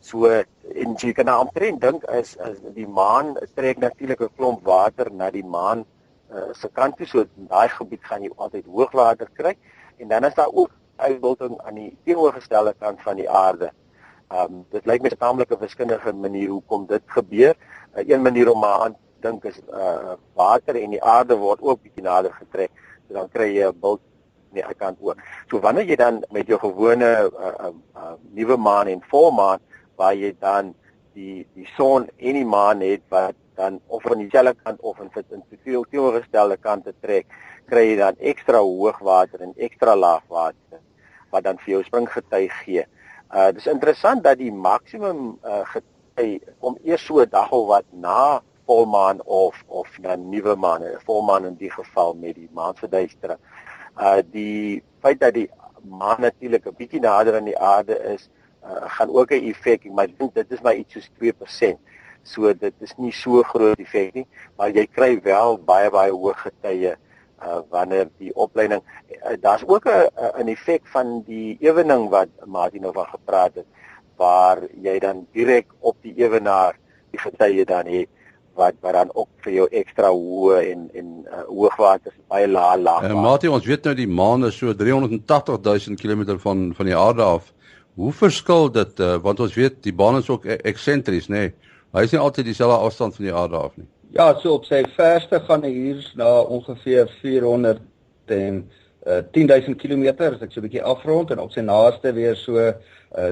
So 0.07 0.29
en 0.31 0.93
jy 1.03 1.11
kan 1.17 1.27
nou 1.27 1.41
omtrent 1.43 1.81
dink 1.83 2.05
as 2.07 2.37
as 2.49 2.59
die 2.77 2.87
maan 2.87 3.33
trek 3.59 3.81
natuurlik 3.83 4.21
'n 4.23 4.37
klomp 4.39 4.63
water 4.63 5.11
na 5.11 5.31
die 5.31 5.45
maan 5.57 5.85
uh, 6.31 6.53
se 6.55 6.69
kant 6.69 6.97
toe 6.97 7.07
so 7.07 7.25
in 7.25 7.49
daai 7.51 7.69
gebied 7.69 8.05
gaan 8.11 8.23
jy 8.23 8.31
altyd 8.37 8.69
hoogwater 8.77 9.29
kry 9.39 9.57
en 9.99 10.09
dan 10.09 10.25
is 10.29 10.35
daar 10.35 10.53
ook 10.53 10.71
uitbulting 10.97 11.59
aan 11.67 11.75
die 11.75 11.97
teenoorgestelde 12.05 12.75
kant 12.79 13.03
van 13.03 13.17
die 13.17 13.29
aarde. 13.31 13.73
Um 14.31 14.65
dit 14.71 14.87
lyk 14.87 15.03
my 15.03 15.11
'n 15.11 15.19
taamlike 15.19 15.59
wiskundige 15.59 16.13
manier 16.13 16.49
hoekom 16.49 16.87
dit 16.87 17.03
gebeur. 17.07 17.55
Uh, 17.97 18.09
een 18.09 18.23
manier 18.23 18.51
om 18.53 18.61
maar 18.61 18.81
aan 18.87 18.97
dink 19.21 19.45
is 19.45 19.61
uh 19.73 20.15
water 20.35 20.75
en 20.77 20.91
die 20.91 21.03
aarde 21.03 21.37
word 21.37 21.61
ook 21.61 21.83
bietjie 21.83 22.03
nader 22.03 22.33
getrek. 22.33 22.71
So 23.09 23.15
dan 23.15 23.29
kry 23.29 23.51
jy 23.59 23.67
'n 23.69 23.81
bult 23.81 24.01
aan 24.01 24.63
die 24.63 24.75
kant 24.79 24.99
ook. 25.01 25.19
So 25.51 25.61
wanneer 25.61 25.85
jy 25.85 25.97
dan 25.97 26.25
met 26.31 26.47
jou 26.47 26.59
gewone 26.59 27.11
uh, 27.27 27.55
uh, 27.67 27.75
uh 27.97 28.15
nuwe 28.31 28.57
maan 28.57 28.87
en 28.87 29.03
volmaan 29.11 29.61
waar 29.97 30.15
jy 30.15 30.33
dan 30.41 30.75
die 31.17 31.47
die 31.57 31.67
son 31.77 32.09
en 32.17 32.39
die 32.39 32.47
maan 32.47 32.81
het 32.85 33.05
wat 33.13 33.37
dan 33.57 33.81
of 33.87 34.05
aan 34.11 34.21
dieselfde 34.21 34.55
kant 34.63 34.81
of 34.81 34.99
in 35.01 35.11
sit 35.15 35.31
in 35.33 35.43
twee 35.49 35.81
teenoorgestelde 35.91 36.59
kante 36.61 36.93
trek, 37.01 37.27
kry 37.71 37.87
jy 37.91 37.97
dan 38.01 38.19
ekstra 38.33 38.61
hoogwater 38.61 39.43
en 39.47 39.55
ekstra 39.57 39.97
laagwater 39.97 40.83
wat 41.33 41.47
dan 41.49 41.59
vir 41.65 41.77
jou 41.77 41.83
springgety 41.87 42.45
gee. 42.63 42.85
Uh 43.33 43.49
dis 43.57 43.67
interessant 43.73 44.23
dat 44.25 44.39
die 44.39 44.53
maksimum 44.53 45.39
uh 45.43 45.63
gety 45.73 46.29
kom 46.61 46.77
eers 46.85 47.07
so 47.07 47.21
'n 47.25 47.31
dag 47.31 47.51
of 47.53 47.67
wat 47.73 47.89
na 47.91 48.41
volmaan 48.67 49.23
of 49.25 49.65
of 49.67 49.89
dan 50.03 50.31
nuwe 50.31 50.57
maan, 50.57 50.83
volmaan 51.07 51.47
in 51.47 51.57
die 51.57 51.71
geval 51.71 52.15
met 52.15 52.35
die 52.35 52.51
maansverduistering. 52.53 53.41
Uh 53.97 54.21
die 54.23 54.83
feit 55.01 55.21
dat 55.21 55.35
die 55.35 55.51
maan 55.83 56.21
natuurlik 56.21 56.67
'n 56.67 56.77
bietjie 56.77 57.01
nader 57.01 57.37
aan 57.37 57.51
die 57.51 57.59
aarde 57.59 57.99
is, 58.15 58.29
uh, 58.29 58.46
gaan 58.89 59.11
ook 59.11 59.31
'n 59.31 59.49
effek, 59.51 59.85
maar 59.91 60.05
ek 60.05 60.19
dink 60.19 60.35
dit 60.35 60.53
is 60.53 60.61
maar 60.61 60.75
iets 60.75 60.93
soos 60.93 61.11
2%. 61.19 61.79
So 62.23 62.53
dit 62.55 62.75
is 62.81 62.95
nie 62.97 63.13
so 63.13 63.43
groot 63.43 63.79
effek 63.79 64.15
nie, 64.15 64.27
maar 64.57 64.71
jy 64.71 64.87
kry 64.87 65.21
wel 65.23 65.59
baie 65.59 65.91
baie 65.91 66.11
hoë 66.11 66.35
getye 66.35 66.97
uh 67.43 67.61
wanneer 67.71 68.09
die 68.19 68.33
opleiding 68.35 68.81
uh, 68.81 69.37
daar's 69.41 69.63
ook 69.67 69.87
'n 69.87 70.09
'n 70.43 70.49
effek 70.49 70.87
van 70.87 71.23
die 71.27 71.57
ewening 71.61 72.09
wat 72.09 72.29
Martin 72.47 72.81
nou 72.81 72.93
van 72.93 73.07
gepraat 73.07 73.55
het 73.55 73.67
waar 74.17 74.59
jy 74.83 74.99
dan 74.99 75.27
direk 75.33 75.67
op 75.81 75.97
die 76.01 76.15
ewenaar 76.17 76.79
die 77.11 77.21
getye 77.21 77.65
dan 77.65 77.87
het 77.87 78.09
wat 78.55 78.75
wat 78.81 78.93
dan 78.93 79.11
ook 79.15 79.29
vir 79.45 79.53
jou 79.53 79.67
ekstra 79.71 80.11
hoë 80.11 80.61
en 80.73 80.89
en 80.95 81.09
uh, 81.29 81.43
hoogwater 81.49 82.13
baie 82.29 82.49
laag 82.49 82.79
laag. 82.79 83.03
Uh, 83.05 83.23
Martin 83.23 83.51
ons 83.51 83.67
weet 83.67 83.85
nou 83.85 83.95
die 83.95 84.09
maan 84.09 84.45
is 84.45 84.57
so 84.57 84.73
380 84.75 85.61
000 85.63 86.01
km 86.01 86.39
van 86.39 86.73
van 86.77 86.87
die 86.87 86.97
aarde 86.97 87.23
af. 87.23 87.53
Hoe 87.97 88.13
verskil 88.13 88.69
dit 88.73 89.01
uh, 89.01 89.15
want 89.25 89.41
ons 89.41 89.55
weet 89.57 89.79
die 89.87 89.95
baan 89.97 90.19
is 90.21 90.29
ook 90.29 90.45
e-, 90.45 90.61
eksentries 90.69 91.31
nê. 91.33 91.47
Nee? 91.49 91.53
Hy 91.97 92.03
is 92.05 92.13
nie 92.13 92.21
altyd 92.21 92.51
dieselfde 92.51 92.77
afstand 92.85 93.17
van 93.17 93.25
die 93.25 93.35
aarde 93.35 93.57
af 93.57 93.77
nie. 93.81 93.87
Ja, 94.17 94.27
so 94.41 94.59
op 94.59 94.67
sy 94.69 94.83
verste 94.97 95.41
gaan 95.47 95.65
hy 95.65 95.71
hier 95.73 96.03
na 96.19 96.29
ongeveer 96.43 97.09
400 97.23 97.81
en 98.37 98.59
uh, 99.07 99.23
10000 99.33 99.79
km 99.81 100.05
as 100.29 100.43
ek 100.45 100.53
so 100.53 100.61
'n 100.61 100.67
bietjie 100.67 100.85
afrond 100.85 101.33
en 101.33 101.41
op 101.41 101.55
sy 101.57 101.65
naaste 101.65 102.13
weer 102.17 102.37
so 102.37 102.61
uh, 102.61 102.75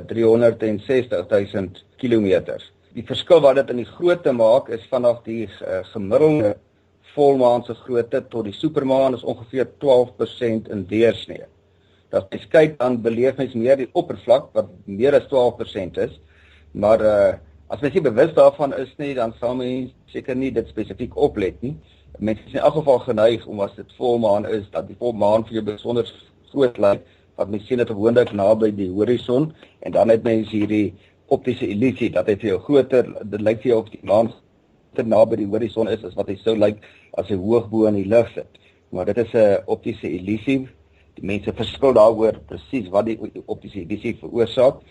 360000 0.09 1.85
km. 2.01 2.57
Die 2.97 3.05
verskil 3.05 3.45
wat 3.45 3.61
dit 3.61 3.71
in 3.75 3.83
die 3.83 3.91
grootte 3.97 4.33
maak 4.33 4.71
is 4.73 4.85
vanaf 4.89 5.21
die 5.29 5.45
uh, 5.45 5.83
gemiddelde 5.93 6.55
volmaan 7.15 7.65
se 7.65 7.75
grootte 7.85 8.23
tot 8.33 8.49
die 8.49 8.57
supermaan 8.57 9.15
is 9.15 9.25
ongeveer 9.25 9.69
12% 9.85 10.71
in 10.73 10.87
deursnee. 10.89 11.45
Dat 12.15 12.31
jy 12.31 12.45
kyk 12.53 12.79
dan 12.79 13.01
beleef 13.03 13.41
mens 13.41 13.57
meer 13.59 13.81
die 13.81 13.91
oppervlak 13.93 14.53
wat 14.55 14.71
meer 14.87 15.17
as 15.19 15.27
12% 15.33 15.99
is, 16.07 16.21
maar 16.73 17.03
uh 17.03 17.35
As 17.73 17.81
mens 17.81 17.95
nie 17.97 18.05
bewus 18.05 18.33
daarvan 18.37 18.75
is 18.77 18.91
nie, 19.01 19.15
dan 19.17 19.33
sal 19.41 19.55
mens 19.57 19.93
seker 20.13 20.37
nie 20.37 20.51
dit 20.53 20.69
spesifiek 20.69 21.17
oplet 21.17 21.57
nie. 21.65 21.73
Mens 22.21 22.43
is 22.45 22.53
in 22.53 22.61
elk 22.61 22.77
geval 22.77 23.01
geneig 23.07 23.47
om 23.51 23.63
as 23.65 23.73
dit 23.75 23.95
volmaan 23.97 24.45
is, 24.47 24.67
dat 24.71 24.87
die 24.87 24.97
volmaan 25.01 25.47
vir 25.49 25.57
jou 25.57 25.65
besonder 25.71 26.11
groot 26.53 26.77
lyk, 26.79 27.01
wat 27.41 27.51
mens 27.51 27.65
sien 27.67 27.81
dit 27.81 27.91
gewoonlik 27.91 28.31
naby 28.37 28.69
die 28.77 28.91
horison 28.93 29.49
en 29.83 29.97
dan 29.97 30.13
het 30.13 30.23
mens 30.23 30.53
hierdie 30.55 30.93
optiese 31.35 31.67
illusie 31.67 32.13
dat 32.15 32.29
dit 32.31 32.45
vir 32.45 32.53
jou 32.53 32.61
groter, 32.69 33.09
dit 33.33 33.43
lyk 33.43 33.65
vir 33.65 33.73
jou 33.73 33.81
of 33.81 33.91
die 33.91 34.03
maan 34.07 34.31
te 34.95 35.03
naby 35.03 35.41
die 35.41 35.49
horison 35.51 35.91
is 35.91 36.05
as 36.05 36.15
wat 36.21 36.31
hy 36.31 36.37
sou 36.45 36.55
lyk 36.61 36.85
as 37.19 37.33
hy 37.33 37.41
hoog 37.41 37.67
bo 37.73 37.89
in 37.91 37.99
die 37.99 38.07
lug 38.13 38.29
sit. 38.37 38.61
Maar 38.93 39.11
dit 39.11 39.25
is 39.25 39.35
'n 39.35 39.65
optiese 39.67 40.07
illusie. 40.07 40.69
Die 41.15 41.27
mense 41.27 41.53
verskil 41.55 41.95
daaroor 41.97 42.41
presies 42.49 42.91
wat 42.95 43.07
die 43.07 43.19
optiese 43.47 43.85
illusie 43.85 44.17
veroorsaak. 44.21 44.83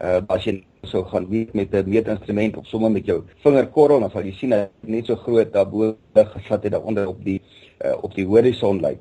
Uh, 0.00 0.22
as 0.32 0.46
jy 0.46 0.54
sou 0.88 1.02
gaan 1.04 1.26
weet 1.28 1.52
met 1.54 1.74
'n 1.74 1.90
meetinstrument 1.90 2.56
of 2.56 2.66
sommer 2.66 2.90
met 2.90 3.04
jou 3.04 3.22
vingerkorrel 3.44 4.00
dan 4.00 4.10
sal 4.10 4.24
jy 4.24 4.32
sien 4.32 4.50
dat 4.50 4.70
net 4.80 5.06
so 5.06 5.16
groot 5.16 5.52
daarbo 5.52 5.96
gesit 6.14 6.62
het 6.62 6.72
daaronder 6.72 7.08
op 7.08 7.24
die 7.24 7.42
uh, 7.84 7.92
op 8.02 8.14
die 8.14 8.24
horison 8.24 8.80
lyk. 8.80 9.00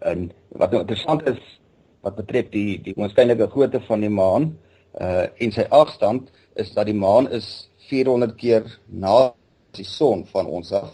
En 0.00 0.30
wat 0.48 0.70
nou 0.70 0.80
interessant 0.80 1.24
is 1.28 1.40
wat 2.02 2.16
betref 2.16 2.50
die 2.52 2.80
die 2.82 2.94
waarskynlike 2.96 3.48
grootte 3.48 3.80
van 3.88 4.00
die 4.00 4.12
maan 4.12 4.52
uh 5.00 5.26
en 5.42 5.52
sy 5.52 5.64
afstand 5.70 6.28
is 6.60 6.74
dat 6.74 6.86
die 6.86 6.94
maan 6.94 7.30
is 7.30 7.70
400 7.88 8.36
keer 8.36 8.68
na 8.86 9.32
die 9.74 9.84
son 9.84 10.26
van 10.26 10.46
ons 10.46 10.72
af. 10.72 10.92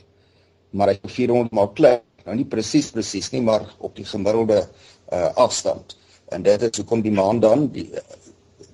Maar 0.71 0.95
hy 0.95 0.99
is 1.03 1.13
400 1.13 1.53
maal 1.53 1.73
kleiner. 1.75 2.07
Nou 2.25 2.37
nie 2.37 2.47
presies 2.49 2.91
presies 2.95 3.31
nie 3.33 3.43
maar 3.43 3.67
op 3.79 3.97
die 3.97 4.07
gemiddelde 4.07 4.63
uh 5.13 5.31
afstand 5.37 5.97
en 6.31 6.43
dit 6.43 6.63
is 6.63 6.77
hoekom 6.79 7.03
die 7.03 7.13
maan 7.13 7.41
dan 7.41 7.69
die 7.75 7.89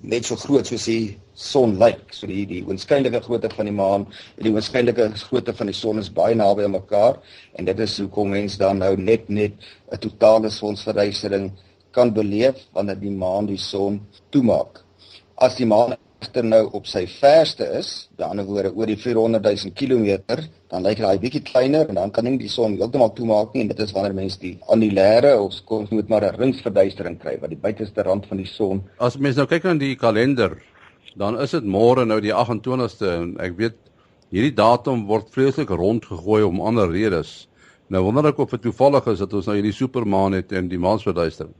net 0.01 0.25
so 0.25 0.35
groot 0.37 0.67
soos 0.67 0.85
die 0.85 1.17
son 1.37 1.75
lyk. 1.81 2.13
So 2.13 2.27
die 2.29 2.45
die 2.49 2.63
oënskynlike 2.65 3.21
grootte 3.25 3.49
van 3.53 3.69
die 3.69 3.75
maan 3.75 4.05
en 4.37 4.45
die 4.45 4.53
oënskynlike 4.53 5.09
grootte 5.27 5.53
van 5.57 5.71
die 5.71 5.75
son 5.77 6.01
is 6.01 6.09
baie 6.13 6.35
naby 6.37 6.65
aan 6.65 6.75
mekaar 6.77 7.19
en 7.57 7.65
dit 7.65 7.79
is 7.85 7.97
hoekom 8.01 8.33
mense 8.35 8.59
dan 8.61 8.81
nou 8.83 8.93
net 8.97 9.29
net 9.29 9.53
'n 9.91 9.99
totale 10.05 10.49
sonsverduistering 10.49 11.51
kan 11.91 12.13
beleef 12.13 12.67
wanneer 12.73 12.99
die 12.99 13.11
maan 13.11 13.45
die 13.45 13.57
son 13.57 14.01
toemaak. 14.29 14.83
As 15.35 15.55
die 15.55 15.65
maan 15.65 15.97
egter 16.21 16.45
nou 16.45 16.63
op 16.77 16.87
sy 16.89 17.03
verste 17.09 17.65
is, 17.77 17.89
aan 18.09 18.17
die 18.17 18.25
ander 18.27 18.47
woorde 18.47 18.71
oor 18.73 18.89
die 18.89 18.97
400 18.97 19.43
000 19.45 19.73
km, 19.77 20.39
dan 20.71 20.85
lyk 20.85 21.01
hy 21.05 21.15
bietjie 21.21 21.43
kleiner 21.45 21.89
en 21.89 21.99
dan 21.99 22.13
kan 22.13 22.25
nie 22.25 22.37
die 22.41 22.51
son 22.51 22.77
heeltemal 22.79 23.13
toemaak 23.15 23.53
nie 23.53 23.65
en 23.65 23.71
dit 23.71 23.83
is 23.83 23.93
wanneer 23.95 24.15
mense 24.17 24.39
die 24.41 24.55
annulêre 24.73 25.35
of 25.37 25.59
kom 25.69 25.85
moet 25.91 26.09
maar 26.09 26.25
'n 26.25 26.39
ringsverduistering 26.39 27.19
kry 27.21 27.37
wat 27.41 27.49
die 27.49 27.61
buiteste 27.61 28.03
rand 28.03 28.25
van 28.25 28.37
die 28.37 28.49
son. 28.49 28.83
As 28.99 29.17
mense 29.17 29.37
nou 29.37 29.47
kyk 29.47 29.63
na 29.63 29.73
die 29.73 29.95
kalender, 29.95 30.57
dan 31.15 31.39
is 31.39 31.51
dit 31.51 31.63
môre 31.63 32.05
nou 32.05 32.19
die 32.21 32.33
28ste 32.33 33.07
en 33.07 33.37
ek 33.39 33.57
weet 33.57 33.77
hierdie 34.31 34.55
datum 34.55 35.05
word 35.07 35.29
vreeslik 35.29 35.69
rondgegooi 35.69 36.43
om 36.43 36.61
ander 36.61 36.89
redes. 36.91 37.47
Nou 37.89 38.03
wonder 38.03 38.25
ek 38.25 38.39
of 38.39 38.49
dit 38.49 38.61
toevallig 38.61 39.07
is 39.07 39.19
dat 39.19 39.33
ons 39.33 39.45
nou 39.45 39.55
hierdie 39.55 39.73
supermaan 39.73 40.33
het 40.33 40.51
en 40.51 40.67
die 40.67 40.79
maansverduistering. 40.79 41.53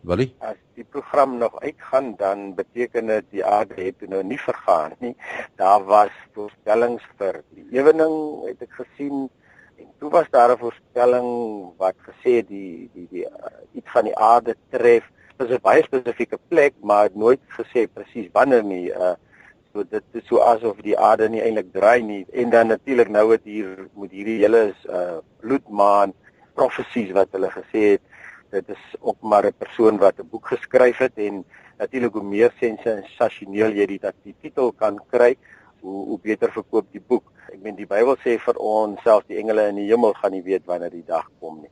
Willie? 0.00 0.34
As 0.40 0.56
die 0.74 0.84
program 0.84 1.36
nog 1.38 1.60
uitgaan, 1.60 2.14
dan 2.16 2.54
beteken 2.54 3.06
dit 3.06 3.24
die 3.30 3.44
aarde 3.44 3.76
het 3.82 4.08
nou 4.08 4.22
nie 4.24 4.40
vergaan 4.40 4.96
nie. 4.98 5.14
Daar 5.60 5.84
was 5.84 6.14
voorspellings 6.34 7.04
vir 7.18 7.42
die 7.54 7.66
ewening, 7.76 8.16
het 8.48 8.62
ek 8.64 8.78
gesien. 8.80 9.28
En 9.80 9.88
toe 9.98 10.10
was 10.10 10.28
daar 10.30 10.52
'n 10.52 10.58
voorspelling 10.58 11.28
wat 11.76 11.96
gesê 12.08 12.40
die 12.46 12.90
die 12.94 13.08
die 13.10 13.24
uh, 13.24 13.56
iets 13.72 13.90
van 13.90 14.04
die 14.04 14.16
aarde 14.16 14.56
tref. 14.70 15.04
Dit 15.36 15.48
is 15.48 15.56
'n 15.56 15.62
baie 15.62 15.82
spesifieke 15.82 16.38
plek, 16.48 16.74
maar 16.80 17.08
nooit 17.12 17.40
gesê 17.48 17.86
presies 17.92 18.28
wanneer 18.32 18.64
nie. 18.64 18.88
Uh 18.90 19.14
So 19.72 19.84
dit 19.86 20.02
is 20.18 20.24
so 20.26 20.40
asof 20.42 20.80
die 20.82 20.96
aarde 20.98 21.28
nie 21.30 21.42
eintlik 21.46 21.68
draai 21.72 22.02
nie. 22.02 22.26
En 22.32 22.50
dan 22.50 22.66
natuurlik 22.66 23.08
nou 23.08 23.30
het 23.30 23.44
hier 23.44 23.86
met 23.94 24.10
hierdie 24.10 24.40
hele 24.42 24.74
uh 24.90 25.18
bloedmaan 25.40 26.12
profesies 26.58 27.12
wat 27.14 27.30
hulle 27.36 27.50
gesê 27.54 27.82
het, 27.94 28.02
dit 28.50 28.68
is 28.68 28.84
ook 29.00 29.20
maar 29.20 29.46
'n 29.46 29.58
persoon 29.58 29.98
wat 29.98 30.18
'n 30.18 30.28
boek 30.30 30.46
geskryf 30.46 30.98
het 30.98 31.12
en 31.14 31.44
natuurlik 31.78 32.12
hoe 32.12 32.22
meer 32.22 32.52
sensasioneel 32.60 33.72
jy 33.72 33.86
dit 33.86 34.14
die 34.22 34.34
titel 34.40 34.72
kan 34.72 35.00
kry, 35.10 35.36
hoe 35.80 36.04
hoe 36.06 36.18
beter 36.22 36.52
verkoop 36.52 36.86
die 36.92 37.02
boek. 37.06 37.24
Ek 37.52 37.62
meen 37.62 37.76
die 37.76 37.86
Bybel 37.86 38.16
sê 38.16 38.38
vir 38.38 38.56
ons 38.58 39.02
selfs 39.02 39.26
die 39.26 39.38
engele 39.40 39.68
in 39.68 39.76
die 39.76 39.88
hemel 39.88 40.12
gaan 40.12 40.32
nie 40.32 40.42
weet 40.42 40.66
wanneer 40.66 40.90
die 40.90 41.06
dag 41.06 41.30
kom 41.40 41.60
nie. 41.60 41.70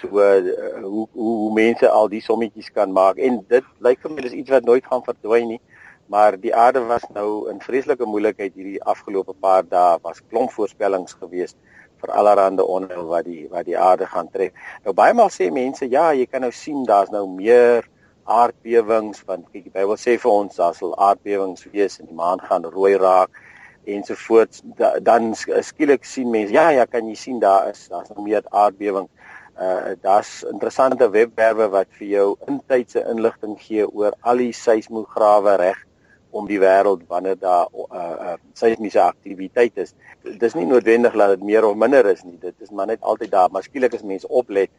So 0.00 0.08
uh, 0.08 0.82
hoe, 0.82 1.08
hoe 1.12 1.36
hoe 1.42 1.52
mense 1.52 1.88
al 1.88 2.08
die 2.08 2.20
sommetjies 2.20 2.72
kan 2.72 2.92
maak 2.92 3.18
en 3.18 3.44
dit 3.48 3.64
lyk 3.78 4.00
vir 4.00 4.10
my 4.10 4.22
dis 4.22 4.32
iets 4.32 4.50
wat 4.50 4.64
nooit 4.64 4.86
gaan 4.86 5.04
verdwyn 5.04 5.48
nie. 5.48 5.60
Maar 6.06 6.40
die 6.40 6.54
aarde 6.54 6.80
was 6.84 7.04
nou 7.14 7.50
in 7.50 7.60
vreeslike 7.60 8.04
moeilikheid 8.04 8.54
hierdie 8.54 8.82
afgelope 8.82 9.34
paar 9.40 9.62
dae 9.68 9.98
was 10.02 10.22
klomp 10.30 10.50
voorspellings 10.50 11.14
geweest 11.20 11.56
vir 12.02 12.12
allerlei 12.18 12.66
onheil 12.66 13.06
wat 13.06 13.24
die 13.24 13.46
wat 13.50 13.66
die 13.66 13.78
aarde 13.78 14.06
gaan 14.06 14.28
tref. 14.30 14.52
Nou 14.84 14.94
baie 14.94 15.14
maal 15.14 15.30
sê 15.30 15.50
mense 15.54 15.86
ja, 15.86 16.10
jy 16.12 16.26
kan 16.26 16.42
nou 16.46 16.52
sien 16.52 16.84
daar's 16.88 17.10
nou 17.14 17.26
meer 17.30 17.88
aardbewings 18.24 19.22
want 19.26 19.48
kyk 19.52 19.64
die 19.64 19.74
Bybel 19.74 19.98
sê 19.98 20.18
vir 20.18 20.32
ons 20.32 20.58
daar 20.58 20.74
sal 20.78 20.94
aardbewings 21.08 21.66
wees 21.72 21.98
en 22.00 22.06
die 22.10 22.18
maan 22.18 22.42
gaan 22.42 22.64
rooi 22.64 22.94
raak 22.98 23.30
ensovoorts 23.90 24.62
da, 24.78 24.94
dan 25.02 25.32
skielik 25.34 26.04
sien 26.06 26.30
mense 26.30 26.54
ja 26.54 26.68
ja 26.70 26.86
kan 26.86 27.08
jy 27.08 27.16
sien 27.18 27.40
daar 27.42 27.70
is 27.70 27.88
daar's 27.90 28.10
nog 28.10 28.24
meer 28.24 28.42
aardbewings. 28.50 29.10
Uh 29.58 29.94
daar's 30.02 30.42
interessante 30.48 31.10
webwerwe 31.10 31.68
wat 31.70 31.88
vir 31.98 32.08
jou 32.08 32.28
intydse 32.48 33.02
inligting 33.10 33.58
gee 33.60 33.86
oor 33.86 34.14
al 34.20 34.38
die 34.40 34.52
seismograwe 34.56 35.56
reg 35.60 35.82
om 36.32 36.46
die 36.48 36.60
wêreld 36.60 37.04
wanneer 37.08 37.38
daar 37.40 37.68
uh, 37.72 37.98
uh 38.32 38.36
seismiese 38.58 39.00
aktiwiteit 39.02 39.76
is. 39.84 39.94
Dis 40.40 40.54
nie 40.54 40.66
noodwendig 40.66 41.16
dat 41.18 41.36
dit 41.36 41.44
meer 41.44 41.64
of 41.68 41.76
minder 41.76 42.06
is 42.10 42.24
nie. 42.24 42.38
Dit 42.40 42.54
is 42.64 42.70
maar 42.70 42.86
net 42.86 43.00
altyd 43.00 43.30
daar. 43.30 43.50
Maar 43.52 43.62
skielik 43.62 43.94
as 43.94 44.02
mense 44.06 44.28
oplet, 44.28 44.70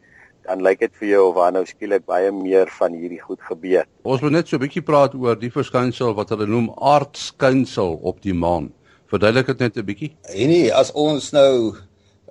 dan 0.44 0.62
lyk 0.64 0.82
dit 0.84 0.92
vir 1.00 1.08
jou 1.08 1.22
of 1.28 1.38
waar 1.38 1.52
nou 1.54 1.64
skielik 1.66 2.04
baie 2.08 2.32
meer 2.34 2.70
van 2.78 2.96
hierdie 2.96 3.20
goed 3.22 3.40
gebeur. 3.48 3.86
Ons 4.02 4.22
moet 4.24 4.36
net 4.36 4.48
so 4.48 4.56
'n 4.56 4.64
bietjie 4.66 4.82
praat 4.82 5.14
oor 5.14 5.38
die 5.38 5.50
verskynsel 5.50 6.14
wat 6.14 6.28
hulle 6.34 6.46
noem 6.46 6.70
aardskynsel 6.76 7.98
op 8.02 8.20
die 8.22 8.34
maan. 8.34 8.72
Verduidelik 9.06 9.46
dit 9.46 9.58
net 9.58 9.76
'n 9.76 9.84
bietjie. 9.84 10.16
En 10.22 10.48
nee, 10.48 10.74
as 10.74 10.92
ons 10.92 11.32
nou 11.32 11.76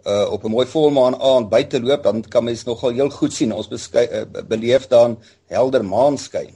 uh 0.06 0.32
op 0.32 0.44
'n 0.44 0.52
mooi 0.52 0.68
volmaan 0.68 1.16
aand 1.16 1.50
buite 1.50 1.82
loop, 1.82 2.04
dan 2.04 2.22
kan 2.22 2.44
mens 2.44 2.64
nogal 2.64 2.92
heel 2.92 3.10
goed 3.10 3.34
sien. 3.34 3.54
Ons 3.54 3.68
beskei, 3.68 4.08
uh, 4.12 4.44
beleef 4.48 4.88
dan 4.88 5.18
helder 5.48 5.86
maanskyn. 5.86 6.54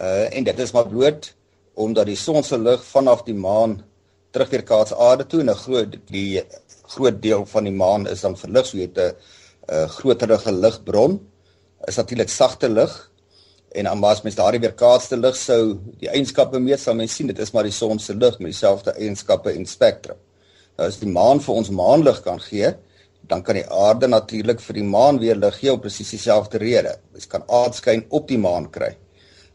Uh 0.00 0.36
en 0.36 0.44
dit 0.44 0.58
is 0.58 0.72
maar 0.72 0.88
bloot 0.88 1.37
omdat 1.78 2.10
die 2.10 2.18
son 2.18 2.42
se 2.42 2.58
lig 2.58 2.84
vanaf 2.92 3.24
die 3.26 3.36
maan 3.38 3.78
terugweerkaats 4.34 4.94
aarde 4.94 5.26
toe 5.26 5.40
en 5.40 5.50
'n 5.50 5.62
groot 5.64 5.98
die 6.10 6.42
groot 6.94 7.22
deel 7.22 7.46
van 7.46 7.64
die 7.64 7.78
maan 7.84 8.06
is 8.06 8.24
dan 8.26 8.36
verlig 8.36 8.66
so 8.66 8.78
jy 8.78 8.88
het 8.90 8.98
'n 8.98 9.14
uh, 9.74 9.86
groterige 9.98 10.52
ligbron 10.52 11.20
is 11.86 11.96
natuurlik 11.96 12.28
sagte 12.28 12.68
lig 12.68 12.92
en 13.72 13.84
dan 13.84 14.04
as 14.04 14.22
mens 14.24 14.36
daardie 14.36 14.60
weerkaatste 14.60 15.16
lig 15.16 15.36
sou 15.36 15.78
die 16.00 16.08
eienskappe 16.08 16.60
meet 16.60 16.80
sal 16.80 16.96
mens 16.98 17.14
sien 17.14 17.28
dit 17.30 17.38
is 17.38 17.52
maar 17.52 17.66
die 17.68 17.74
son 17.74 17.98
se 17.98 18.14
lig 18.14 18.38
met 18.38 18.52
dieselfde 18.52 18.94
eienskappe 18.96 19.52
en 19.52 19.66
spektrum. 19.66 20.16
Nou 20.78 20.88
as 20.88 21.00
die 21.02 21.10
maan 21.10 21.42
vir 21.44 21.54
ons 21.60 21.70
maanlig 21.74 22.22
kan 22.24 22.40
gee, 22.40 22.72
dan 23.28 23.42
kan 23.42 23.58
die 23.58 23.66
aarde 23.66 24.08
natuurlik 24.08 24.60
vir 24.64 24.78
die 24.78 24.86
maan 24.86 25.18
weer 25.20 25.36
lig 25.36 25.58
gee 25.60 25.72
op 25.72 25.82
presies 25.84 26.14
dieselfde 26.16 26.58
rede. 26.62 26.96
Mens 27.12 27.28
kan 27.28 27.44
aardskyn 27.48 28.06
op 28.08 28.28
die 28.28 28.38
maan 28.40 28.70
kry. 28.72 28.94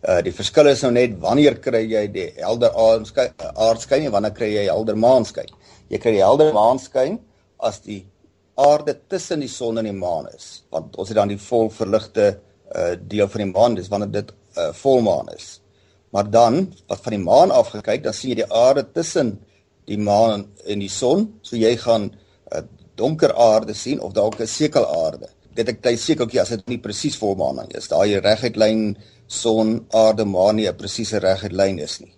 Uh 0.04 0.20
die 0.20 0.34
verskil 0.36 0.68
is 0.68 0.82
nou 0.84 0.92
net 0.92 1.14
wanneer 1.24 1.56
kry 1.64 1.86
jy 1.88 2.08
die 2.12 2.26
helder 2.42 2.74
aardskyn 2.76 4.08
en 4.10 4.12
wanneer 4.12 4.34
kry 4.36 4.50
jy 4.52 4.66
helder 4.68 4.98
maanskyn. 5.00 5.48
Jy 5.88 6.00
kry 6.04 6.18
die 6.18 6.26
helder 6.26 6.52
maanskyn 6.56 7.22
as 7.64 7.80
die 7.86 8.02
aarde 8.60 8.98
tussen 9.10 9.40
die 9.40 9.50
son 9.50 9.80
en 9.80 9.88
die 9.88 9.96
maan 9.96 10.28
is, 10.36 10.64
want 10.74 10.98
ons 11.00 11.10
het 11.10 11.18
dan 11.18 11.32
die 11.32 11.40
volverligte 11.40 12.34
uh 12.74 12.94
deel 13.00 13.30
van 13.30 13.46
die 13.46 13.52
maan, 13.54 13.78
dis 13.80 13.90
wanneer 13.90 14.12
dit 14.12 14.34
uh 14.58 14.72
volmaan 14.76 15.32
is. 15.34 15.60
Maar 16.14 16.30
dan, 16.30 16.60
wat 16.88 17.02
van 17.02 17.16
die 17.16 17.24
maan 17.24 17.52
af 17.52 17.72
gekyk, 17.74 18.04
dan 18.04 18.14
sien 18.14 18.34
jy 18.34 18.42
die 18.44 18.52
aarde 18.52 18.84
tussen 18.94 19.38
die 19.90 19.98
maan 19.98 20.46
en 20.68 20.84
die 20.84 20.92
son, 20.92 21.30
so 21.42 21.56
jy 21.58 21.76
gaan 21.78 22.12
'n 22.12 22.14
uh, 22.52 22.62
donker 22.96 23.34
aarde 23.34 23.74
sien 23.74 24.02
of 24.02 24.14
dalk 24.14 24.40
'n 24.40 24.48
sekelaarde. 24.48 25.30
Dit 25.56 25.70
ek 25.70 25.82
tyd 25.82 26.00
sekeltjie 26.00 26.42
as 26.42 26.50
dit 26.50 26.68
nie 26.68 26.78
presies 26.78 27.18
volmaan 27.18 27.70
is. 27.72 27.88
Daai 27.88 28.20
reguit 28.20 28.56
lyn 28.56 28.98
son, 29.28 29.86
aarde, 29.92 30.26
maan 30.26 30.56
nie 30.56 30.68
'n 30.68 30.76
presiese 30.76 31.20
reguit 31.20 31.52
lyn 31.52 31.80
is 31.80 32.00
nie. 32.02 32.14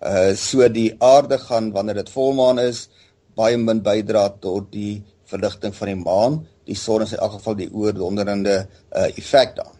Uh 0.00 0.34
so 0.34 0.68
die 0.68 0.94
aarde 1.00 1.38
gaan 1.38 1.72
wanneer 1.72 1.94
dit 1.94 2.10
volmaan 2.10 2.58
is 2.58 2.88
baie 3.36 3.56
min 3.56 3.80
bydra 3.82 4.28
tot 4.40 4.70
die 4.72 5.02
verligting 5.26 5.74
van 5.74 5.88
die 5.88 5.96
maan. 5.96 6.46
Die 6.66 6.74
son 6.74 7.02
is 7.02 7.12
in 7.12 7.18
elk 7.18 7.32
geval 7.32 7.54
die 7.54 7.70
oordonderende 7.72 8.68
uh 8.92 9.08
effek 9.16 9.56
dan. 9.56 9.72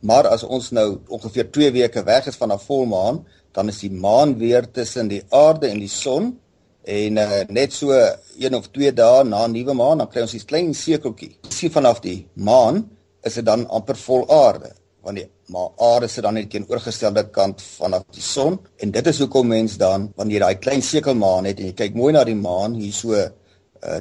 Maar 0.00 0.28
as 0.28 0.44
ons 0.44 0.70
nou 0.70 1.00
ongeveer 1.08 1.50
2 1.50 1.72
weke 1.72 2.04
weg 2.04 2.26
is 2.26 2.36
van 2.36 2.52
'n 2.52 2.58
volmaan, 2.58 3.24
dan 3.52 3.68
is 3.68 3.78
die 3.78 3.90
maan 3.90 4.38
weer 4.38 4.70
tussen 4.70 5.08
die 5.08 5.22
aarde 5.30 5.68
en 5.68 5.78
die 5.78 5.88
son 5.88 6.38
en 6.84 7.16
uh, 7.16 7.42
net 7.48 7.72
so 7.72 7.90
1 8.38 8.54
of 8.54 8.68
2 8.70 8.92
dae 8.92 9.24
na 9.24 9.46
nuwe 9.46 9.74
maan 9.74 9.98
dan 9.98 10.08
kry 10.08 10.20
ons 10.22 10.34
'n 10.34 10.46
klein 10.46 10.74
sekeltjie. 10.74 11.38
Sien 11.48 11.70
vanaf 11.70 12.00
die 12.00 12.26
maan 12.34 12.90
is 13.22 13.34
dit 13.34 13.44
dan 13.44 13.66
amper 13.68 13.96
vol 13.96 14.28
aarde 14.28 14.74
want 15.04 15.20
die 15.20 15.26
maar 15.52 15.70
aarde 15.76 16.08
sit 16.08 16.24
dan 16.24 16.38
net 16.38 16.50
teenoorgestelde 16.50 17.26
kant 17.34 17.62
vanaf 17.62 18.06
die 18.16 18.22
son. 18.24 18.58
En 18.80 18.90
dit 18.90 19.06
is 19.06 19.18
hoekom 19.20 19.50
mens 19.52 19.76
dan 19.80 20.08
wanneer 20.16 20.38
jy 20.38 20.44
daai 20.46 20.62
klein 20.66 20.82
sekelmaan 20.82 21.48
het 21.50 21.60
en 21.60 21.68
jy 21.68 21.74
kyk 21.76 21.98
mooi 21.98 22.12
na 22.16 22.24
die 22.24 22.38
maan 22.38 22.78
hier 22.78 22.94
so 22.96 23.12
uh, 23.14 23.28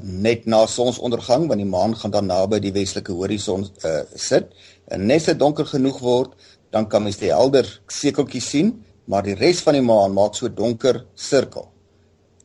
net 0.01 0.47
na 0.47 0.63
sonsondergang 0.67 1.49
want 1.51 1.59
die 1.59 1.69
maan 1.69 1.97
gaan 1.99 2.15
dan 2.15 2.31
naby 2.31 2.61
die 2.63 2.73
westelike 2.75 3.15
horison 3.17 3.67
uh, 3.83 4.01
sit. 4.15 4.55
En 4.87 5.05
net 5.07 5.25
as 5.25 5.33
dit 5.33 5.43
donker 5.43 5.67
genoeg 5.67 5.99
word 6.03 6.33
dan 6.73 6.87
kan 6.89 7.03
mens 7.03 7.19
die 7.19 7.33
helder 7.33 7.67
sekeltjie 7.91 8.41
sien 8.41 8.73
maar 9.05 9.25
die 9.25 9.35
res 9.35 9.59
van 9.65 9.75
die 9.75 9.83
maan 9.83 10.15
maak 10.15 10.37
so 10.39 10.47
donker 10.47 11.03
sirkel. 11.15 11.67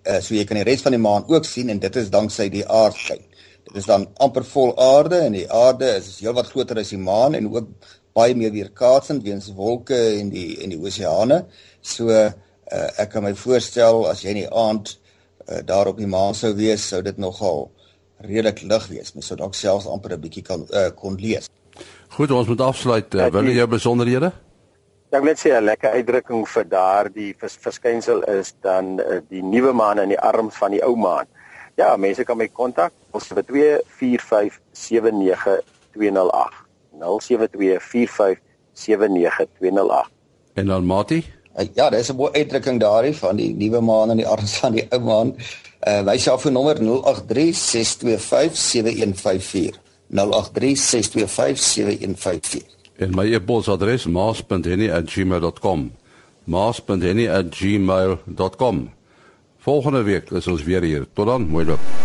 Uh, 0.03 0.19
so 0.19 0.35
jy 0.35 0.45
kan 0.49 0.59
die 0.59 0.67
res 0.67 0.83
van 0.83 0.95
die 0.97 1.03
maan 1.03 1.27
ook 1.31 1.47
sien 1.47 1.71
en 1.71 1.79
dit 1.79 1.97
is 2.03 2.11
danksy 2.11 2.49
die 2.51 2.67
aardskyn. 2.67 3.23
Dit 3.69 3.83
is 3.83 3.89
dan 3.89 4.07
amper 4.25 4.47
vol 4.49 4.73
aarde 4.81 5.21
en 5.27 5.35
die 5.37 5.47
aarde 5.53 5.91
is 5.99 6.15
heelwat 6.23 6.49
groter 6.53 6.81
as 6.81 6.95
die 6.95 7.01
maan 7.01 7.37
en 7.37 7.51
ook 7.53 7.69
baie 8.19 8.37
meer 8.39 8.53
weerkaatsend 8.55 9.25
weens 9.27 9.49
wolke 9.55 9.99
en 10.19 10.33
die 10.35 10.59
en 10.65 10.75
die 10.75 10.81
oseane. 10.83 11.45
So 11.81 12.11
uh, 12.11 12.31
ek 12.99 13.15
kan 13.15 13.25
my 13.25 13.35
voorstel 13.39 14.07
as 14.11 14.25
jy 14.25 14.35
in 14.35 14.43
die 14.43 14.51
aand 14.67 14.97
uh, 15.49 15.63
daar 15.67 15.91
op 15.93 16.01
die 16.01 16.11
maan 16.11 16.35
sou 16.35 16.53
wees, 16.59 16.89
sou 16.91 17.03
dit 17.07 17.19
nogal 17.19 17.69
redelik 18.27 18.65
lig 18.67 18.89
wees. 18.91 19.15
Mens 19.15 19.31
sou 19.31 19.39
dalk 19.39 19.55
selfs 19.55 19.87
amper 19.87 20.17
'n 20.17 20.21
bietjie 20.21 20.43
kan 20.43 20.67
uh, 20.71 20.91
kon 20.97 21.17
lees. 21.17 21.49
Goed, 22.17 22.31
ons 22.31 22.49
moet 22.49 22.61
afsluit. 22.61 23.15
Uh, 23.15 23.31
wil 23.31 23.51
jy 23.53 23.67
besonderhede? 23.67 24.33
Ek 25.09 25.23
wil 25.23 25.31
net 25.31 25.41
sê 25.41 25.55
'n 25.57 25.65
lekker 25.65 25.91
uitdrukking 25.97 26.49
vir 26.49 26.65
daardie 26.69 27.35
vers, 27.39 27.57
verskynsel 27.57 28.23
is 28.29 28.55
dan 28.61 29.01
uh, 29.01 29.21
die 29.31 29.43
nuwe 29.43 29.73
maan 29.73 29.99
in 29.99 30.09
die 30.09 30.21
arms 30.21 30.57
van 30.57 30.71
die 30.71 30.83
ou 30.85 30.97
maan. 30.97 31.27
Ja, 31.79 31.97
mense 31.97 32.25
kan 32.25 32.37
my 32.37 32.49
kontak. 32.49 32.93
Ons 33.15 33.29
het 33.29 33.47
245 33.47 34.61
79208. 34.73 36.68
0724579208. 36.99 37.05
En 40.55 40.67
dan 40.67 40.85
Mati? 40.85 41.25
Uh, 41.59 41.67
ja, 41.75 41.91
dis 41.91 42.11
'n 42.11 42.17
mooi 42.17 42.33
uitdrukking 42.33 42.81
daarin 42.81 43.15
van 43.15 43.37
die 43.37 43.55
nuwe 43.55 43.81
maan 43.81 44.11
en 44.11 44.17
die 44.17 44.27
arms 44.27 44.57
van 44.57 44.73
die 44.73 44.87
ou 44.91 45.01
maan. 45.01 45.37
Uh 45.89 46.03
my 46.03 46.19
selfoonnommer 46.19 46.81
0836257154. 46.81 46.87
0836257154. 50.11 50.17
En 52.97 53.15
my 53.15 53.35
e-posadres 53.35 54.07
maas.henny@gmail.com. 54.07 55.93
maas.henny@gmail.com. 56.45 58.91
Volgende 59.59 60.03
week 60.03 60.31
is 60.31 60.47
ons 60.47 60.63
weer 60.63 60.83
hier. 60.83 61.07
Tot 61.13 61.27
dan, 61.27 61.49
mooi 61.49 61.67
loop. 61.67 61.98